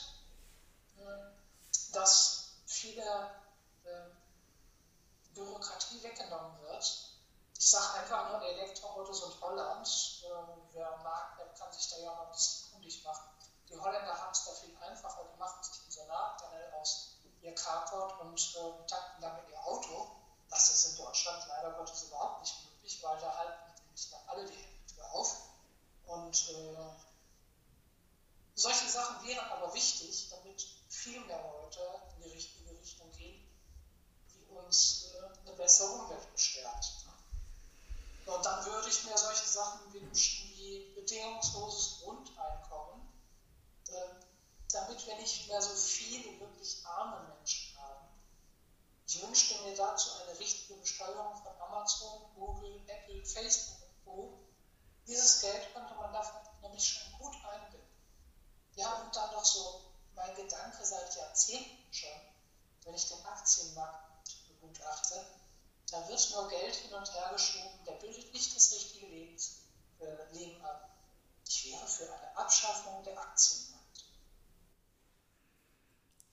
dass 1.91 2.49
viele 2.67 3.31
äh, 3.85 4.09
Bürokratie 5.33 6.03
weggenommen 6.03 6.61
wird. 6.61 6.83
Ich 7.57 7.69
sage 7.69 7.99
einfach 7.99 8.29
nur 8.29 8.41
Elektroautos 8.43 9.23
und 9.23 9.41
Holland. 9.41 9.87
Äh, 10.23 10.27
wer 10.73 10.97
mag, 10.97 11.37
der 11.37 11.47
kann 11.47 11.73
sich 11.73 11.89
da 11.89 11.97
ja 11.97 12.13
noch 12.13 12.27
ein 12.27 12.31
bisschen 12.31 12.71
kundig 12.71 13.03
machen. 13.03 13.29
Die 13.69 13.79
Holländer 13.79 14.17
haben 14.17 14.31
es 14.31 14.45
da 14.45 14.51
viel 14.53 14.77
einfacher. 14.77 15.25
Die 15.33 15.39
machen 15.39 15.63
sich 15.63 15.83
ein 15.83 15.91
Solarpanel 15.91 16.73
aus 16.73 17.17
ihr 17.41 17.55
Carport 17.55 18.21
und 18.21 18.53
tanken 18.87 19.21
damit 19.21 19.49
ihr 19.49 19.59
Auto. 19.65 20.11
Das 20.49 20.69
ist 20.69 20.91
in 20.91 21.03
Deutschland 21.03 21.43
leider 21.47 21.71
Gottes 21.71 22.03
überhaupt 22.03 22.41
nicht 22.41 22.55
möglich, 22.65 23.03
weil 23.03 23.19
da 23.19 23.35
halten 23.35 23.91
nicht 23.91 24.13
alle 24.27 24.45
die 24.45 24.55
Hände 24.55 24.93
für 24.93 25.09
auf. 25.11 25.47
Und 26.07 26.49
äh, 26.49 26.95
solche 28.55 28.89
Sachen 28.89 29.27
wären 29.27 29.45
aber 29.51 29.73
wichtig, 29.73 30.29
damit 30.29 30.65
viel 30.89 31.19
mehr 31.25 31.41
Leute 31.61 31.79
in 32.15 32.23
die 32.23 32.29
richtige 32.29 32.71
Richtung 32.71 33.11
gehen, 33.11 33.45
die 34.33 34.45
uns 34.55 35.11
äh, 35.13 35.47
eine 35.47 35.55
bessere 35.55 35.91
Umwelt 35.91 36.31
bestärkt. 36.33 36.93
Und 38.25 38.45
dann 38.45 38.65
würde 38.65 38.89
ich 38.89 39.03
mir 39.05 39.17
solche 39.17 39.45
Sachen 39.45 39.93
wünschen 39.93 40.49
wie 40.55 40.91
bedingungsloses 40.95 42.01
Grundeinkommen, 42.03 43.01
äh, 43.89 43.93
damit 44.71 45.05
wir 45.05 45.15
nicht 45.15 45.47
mehr 45.47 45.61
so 45.61 45.73
viele 45.75 46.39
wirklich 46.39 46.85
arme 46.85 47.35
Menschen 47.35 47.77
haben. 47.77 48.07
Ich 49.07 49.21
wünschte 49.21 49.61
mir 49.63 49.75
dazu 49.75 50.09
eine 50.21 50.37
richtige 50.39 50.73
Besteuerung 50.79 51.35
von 51.37 51.61
Amazon, 51.61 52.21
Google, 52.35 52.81
Apple, 52.87 53.23
Facebook 53.25 53.77
und 53.81 54.05
Co. 54.05 54.39
Dieses 55.07 55.39
Geld 55.39 55.73
könnte 55.73 55.95
man 55.95 56.11
dafür 56.11 56.41
nämlich 56.61 56.85
schon 56.85 57.17
gut 57.17 57.33
einbinden. 57.45 57.87
Ja, 58.75 58.93
und 59.01 59.15
dann 59.15 59.31
noch 59.31 59.45
so 59.45 59.81
mein 60.15 60.35
Gedanke 60.35 60.85
seit 60.85 61.15
Jahrzehnten 61.15 61.93
schon, 61.93 62.09
wenn 62.83 62.93
ich 62.93 63.07
den 63.07 63.25
Aktienmarkt 63.25 64.35
begutachte, 64.49 65.25
da 65.89 66.07
wird 66.09 66.29
nur 66.31 66.49
Geld 66.49 66.75
hin 66.75 66.93
und 66.93 67.13
her 67.13 67.29
geschoben, 67.31 67.85
der 67.85 67.93
bildet 67.93 68.33
nicht 68.33 68.55
das 68.55 68.73
richtige 68.73 69.07
Lebens, 69.07 69.61
äh, 69.99 70.33
Leben 70.33 70.63
ab. 70.63 70.89
Ich 71.47 71.71
wäre 71.71 71.87
für 71.87 72.13
eine 72.13 72.37
Abschaffung 72.37 73.01
der 73.05 73.17
Aktienmarkt. 73.17 74.05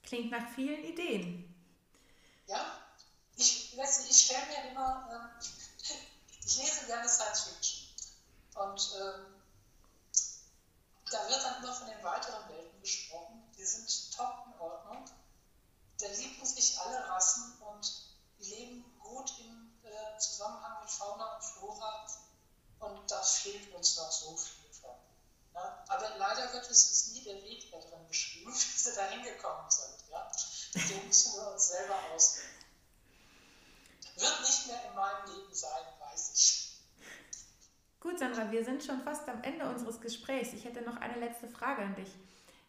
Klingt 0.05 0.31
nach 0.31 0.47
vielen 0.53 0.83
Ideen. 0.83 1.55
Ja, 2.47 2.79
ich, 3.35 3.75
ich 4.09 4.25
stelle 4.25 4.45
mir 4.47 4.69
immer, 4.71 5.31
äh, 5.41 5.45
ich 6.45 6.57
lese 6.57 6.85
gerne 6.85 7.09
Science 7.09 7.43
Fiction. 7.43 7.85
Und 8.55 8.91
ähm, 9.01 9.35
da 11.11 11.29
wird 11.29 11.43
dann 11.43 11.63
immer 11.63 11.73
von 11.73 11.87
den 11.87 12.03
weiteren 12.03 12.49
Welten 12.49 12.81
gesprochen. 12.81 13.43
Die 13.57 13.65
sind 13.65 14.15
top 14.15 14.45
in 14.47 14.59
Ordnung. 14.59 15.05
Da 15.99 16.07
lieben 16.07 16.45
sich 16.45 16.79
alle 16.79 17.07
Rassen 17.09 17.57
und 17.61 18.15
leben 18.39 18.83
gut 18.99 19.33
im 19.39 19.71
äh, 19.83 20.17
Zusammenhang 20.19 20.81
mit 20.81 20.89
Fauna 20.89 21.35
und 21.35 21.43
Flora. 21.43 22.07
Und 22.79 23.11
da 23.11 23.21
fehlt 23.21 23.73
uns 23.73 23.97
noch 23.97 24.11
so 24.11 24.35
viel. 24.37 24.64
Ja? 25.55 25.83
Aber 25.87 26.17
leider 26.17 26.47
Gottes 26.51 26.91
ist 26.91 27.13
nie 27.13 27.23
der 27.23 27.41
Weg 27.41 27.71
da 27.71 27.79
drin 27.79 28.07
beschrieben, 28.07 28.53
wie 28.53 28.77
sie 28.77 28.93
da 28.93 29.07
hingekommen 29.07 29.71
sind. 29.71 30.09
Ja? 30.11 30.31
Den 30.73 31.07
müssen 31.07 31.33
wir 31.39 31.51
uns 31.51 31.67
selber 31.69 31.95
ausdenken. 32.13 32.65
Wird 34.17 34.41
nicht 34.41 34.67
mehr 34.67 34.85
in 34.85 34.95
meinem 34.95 35.35
Leben 35.35 35.53
sein, 35.53 35.83
weiß 35.99 36.31
ich. 36.35 36.65
Gut, 37.99 38.19
Sandra, 38.19 38.51
wir 38.51 38.63
sind 38.63 38.83
schon 38.83 39.01
fast 39.01 39.27
am 39.27 39.43
Ende 39.43 39.67
unseres 39.67 39.99
Gesprächs. 39.99 40.53
Ich 40.53 40.63
hätte 40.63 40.81
noch 40.81 40.97
eine 40.97 41.19
letzte 41.19 41.47
Frage 41.47 41.81
an 41.81 41.95
dich. 41.95 42.13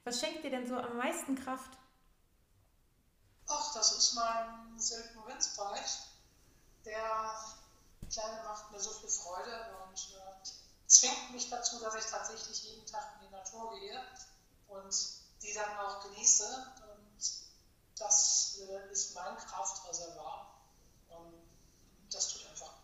Was 0.05 0.19
schenkt 0.19 0.45
dir 0.45 0.51
denn 0.51 0.67
so 0.67 0.77
am 0.77 0.97
meisten 0.97 1.37
Kraft? 1.37 1.77
Ach, 3.49 3.75
das 3.75 3.93
ist 3.93 4.15
mein 4.15 4.79
Silken 4.79 5.25
Windsbite. 5.27 5.85
Der 6.85 7.37
Kleine 8.11 8.43
macht 8.45 8.71
mir 8.73 8.81
so 8.81 8.91
viel 8.91 9.09
Freude 9.09 9.77
und 9.85 9.99
äh, 9.99 10.49
zwingt 10.87 11.33
mich 11.33 11.51
dazu, 11.51 11.81
dass 11.81 11.95
ich 11.97 12.07
tatsächlich 12.07 12.63
jeden 12.65 12.87
Tag 12.87 13.17
in 13.17 13.29
die 13.29 13.33
Natur 13.33 13.79
gehe 13.79 14.01
und 14.69 14.95
die 15.43 15.46
dann 15.57 15.79
auch 15.79 16.03
genieße. 16.05 16.75
Und 16.91 17.19
das 17.99 18.61
äh, 18.61 18.93
ist 18.93 19.15
mein 19.15 19.37
Kraftreservoir. 19.37 20.55
Und 21.09 21.35
das 22.11 22.29
tut 22.29 22.47
einfach 22.51 22.77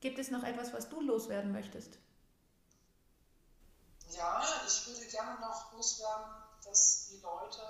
Gibt 0.00 0.18
es 0.20 0.30
noch 0.30 0.44
etwas, 0.44 0.72
was 0.72 0.88
du 0.88 1.00
loswerden 1.00 1.50
möchtest? 1.50 1.98
Ja, 4.10 4.42
ich 4.66 4.86
würde 4.86 5.04
gerne 5.06 5.40
noch 5.40 5.72
loswerden, 5.72 6.32
dass 6.64 7.08
die 7.08 7.18
Leute 7.18 7.60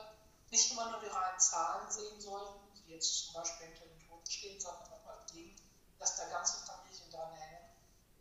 nicht 0.50 0.70
immer 0.72 0.90
nur 0.90 1.00
die 1.00 1.06
reinen 1.06 1.40
Zahlen 1.40 1.90
sehen 1.90 2.20
sollten, 2.20 2.60
die 2.74 2.92
jetzt 2.92 3.24
zum 3.24 3.34
Beispiel 3.34 3.68
hinter 3.68 3.86
den 3.86 4.08
Toten 4.08 4.30
stehen, 4.30 4.60
sondern 4.60 4.92
auch 4.92 5.04
mal 5.04 5.26
Dinge, 5.32 5.56
dass 5.98 6.16
da 6.16 6.28
ganze 6.28 6.66
Familien 6.66 7.10
dran 7.10 7.32
hängen, 7.32 7.70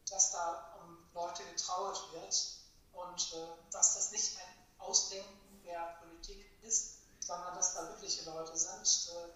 dass 0.09 0.31
da 0.31 0.73
um 0.79 0.97
Leute 1.13 1.43
getrauert 1.43 2.11
wird 2.13 2.57
und 2.93 3.33
äh, 3.33 3.71
dass 3.71 3.95
das 3.95 4.11
nicht 4.11 4.37
ein 4.37 4.56
Ausdenken 4.79 5.61
der 5.63 5.97
Politik 5.99 6.45
ist, 6.63 6.97
sondern 7.19 7.55
dass 7.55 7.73
da 7.73 7.87
wirkliche 7.89 8.23
Leute 8.25 8.55
sind, 8.55 9.09
äh, 9.15 9.29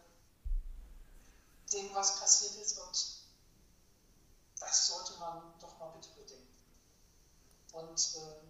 denen 1.71 1.93
was 1.95 2.19
passiert 2.19 2.55
ist 2.55 2.77
und 2.79 3.21
das 4.59 4.87
sollte 4.87 5.13
man 5.19 5.53
doch 5.59 5.77
mal 5.79 5.89
bitte 5.91 6.09
bedenken. 6.09 6.47
Und 7.73 8.15
äh, 8.15 8.41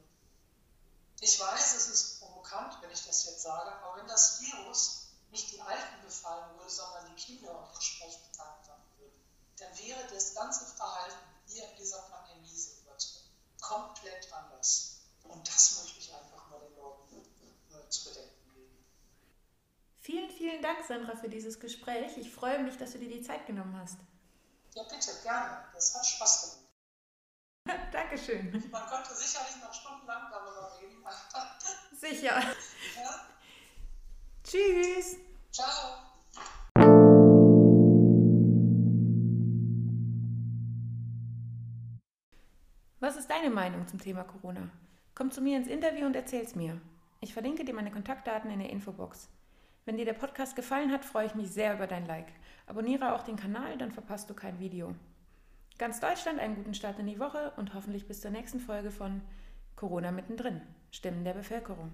ich 1.21 1.39
weiß, 1.39 1.75
es 1.75 1.87
ist 1.87 2.19
provokant, 2.19 2.81
wenn 2.81 2.91
ich 2.91 3.05
das 3.05 3.25
jetzt 3.25 3.43
sage, 3.43 3.71
aber 3.71 3.97
wenn 3.97 4.07
das 4.07 4.41
Virus 4.41 5.07
nicht 5.29 5.51
die 5.51 5.61
Alten 5.61 6.01
befallen 6.03 6.57
würde, 6.57 6.69
sondern 6.69 7.05
die 7.15 7.21
Kinder 7.21 7.57
und 7.57 7.73
entsprechend 7.73 8.39
anfangen 8.39 8.83
würde, 8.97 9.15
dann 9.57 9.77
wäre 9.77 10.07
das 10.13 10.33
ganze 10.33 10.65
Verhalten 10.65 11.15
hier 11.47 11.69
in 11.69 11.77
dieser 11.77 12.01
Pandemie-Situation 12.01 13.23
komplett 13.61 14.33
anders. 14.33 14.97
Und 15.23 15.47
das 15.47 15.77
möchte 15.77 15.99
ich 15.99 16.13
einfach 16.13 16.49
mal 16.49 16.59
den 16.59 16.75
Leuten 16.75 17.15
äh, 17.71 17.89
zu 17.89 18.05
bedenken 18.05 18.53
geben. 18.53 18.85
Vielen, 20.03 20.31
vielen 20.31 20.63
Dank, 20.63 20.83
Sandra, 20.87 21.15
für 21.15 21.29
dieses 21.29 21.59
Gespräch. 21.59 22.17
Ich 22.17 22.33
freue 22.33 22.63
mich, 22.63 22.75
dass 22.75 22.93
du 22.93 22.97
dir 22.97 23.07
die 23.07 23.21
Zeit 23.21 23.45
genommen 23.45 23.77
hast. 23.79 23.99
Ja, 24.73 24.81
bitte, 24.81 25.11
gerne. 25.21 25.63
Das 25.75 25.93
hat 25.93 26.03
Spaß 26.03 26.65
gemacht. 27.65 27.87
Dankeschön. 27.93 28.51
Man 28.71 28.87
könnte 28.87 29.13
sicherlich 29.13 29.61
noch 29.61 29.71
stundenlang 29.71 30.23
darüber 30.31 30.75
reden. 30.81 31.05
Sicher. 31.95 32.41
Ja? 32.95 33.27
Tschüss. 34.43 35.17
Ciao. 35.51 35.97
Was 42.99 43.17
ist 43.17 43.29
deine 43.29 43.51
Meinung 43.51 43.87
zum 43.87 43.99
Thema 43.99 44.23
Corona? 44.23 44.67
Komm 45.13 45.29
zu 45.29 45.41
mir 45.41 45.57
ins 45.57 45.67
Interview 45.67 46.07
und 46.07 46.15
erzähl's 46.15 46.55
mir. 46.55 46.81
Ich 47.19 47.33
verlinke 47.33 47.63
dir 47.63 47.75
meine 47.75 47.91
Kontaktdaten 47.91 48.49
in 48.49 48.57
der 48.57 48.71
Infobox. 48.71 49.29
Wenn 49.83 49.97
dir 49.97 50.05
der 50.05 50.13
Podcast 50.13 50.55
gefallen 50.55 50.91
hat, 50.91 51.03
freue 51.03 51.25
ich 51.25 51.35
mich 51.35 51.51
sehr 51.51 51.73
über 51.73 51.87
dein 51.87 52.05
Like. 52.05 52.27
Abonniere 52.67 53.15
auch 53.15 53.23
den 53.23 53.35
Kanal, 53.35 53.77
dann 53.77 53.91
verpasst 53.91 54.29
du 54.29 54.35
kein 54.35 54.59
Video. 54.59 54.93
Ganz 55.79 55.99
Deutschland 55.99 56.39
einen 56.39 56.55
guten 56.55 56.75
Start 56.75 56.99
in 56.99 57.07
die 57.07 57.19
Woche 57.19 57.53
und 57.57 57.73
hoffentlich 57.73 58.07
bis 58.07 58.21
zur 58.21 58.29
nächsten 58.29 58.59
Folge 58.59 58.91
von 58.91 59.21
Corona 59.75 60.11
mittendrin, 60.11 60.61
Stimmen 60.91 61.23
der 61.23 61.33
Bevölkerung. 61.33 61.91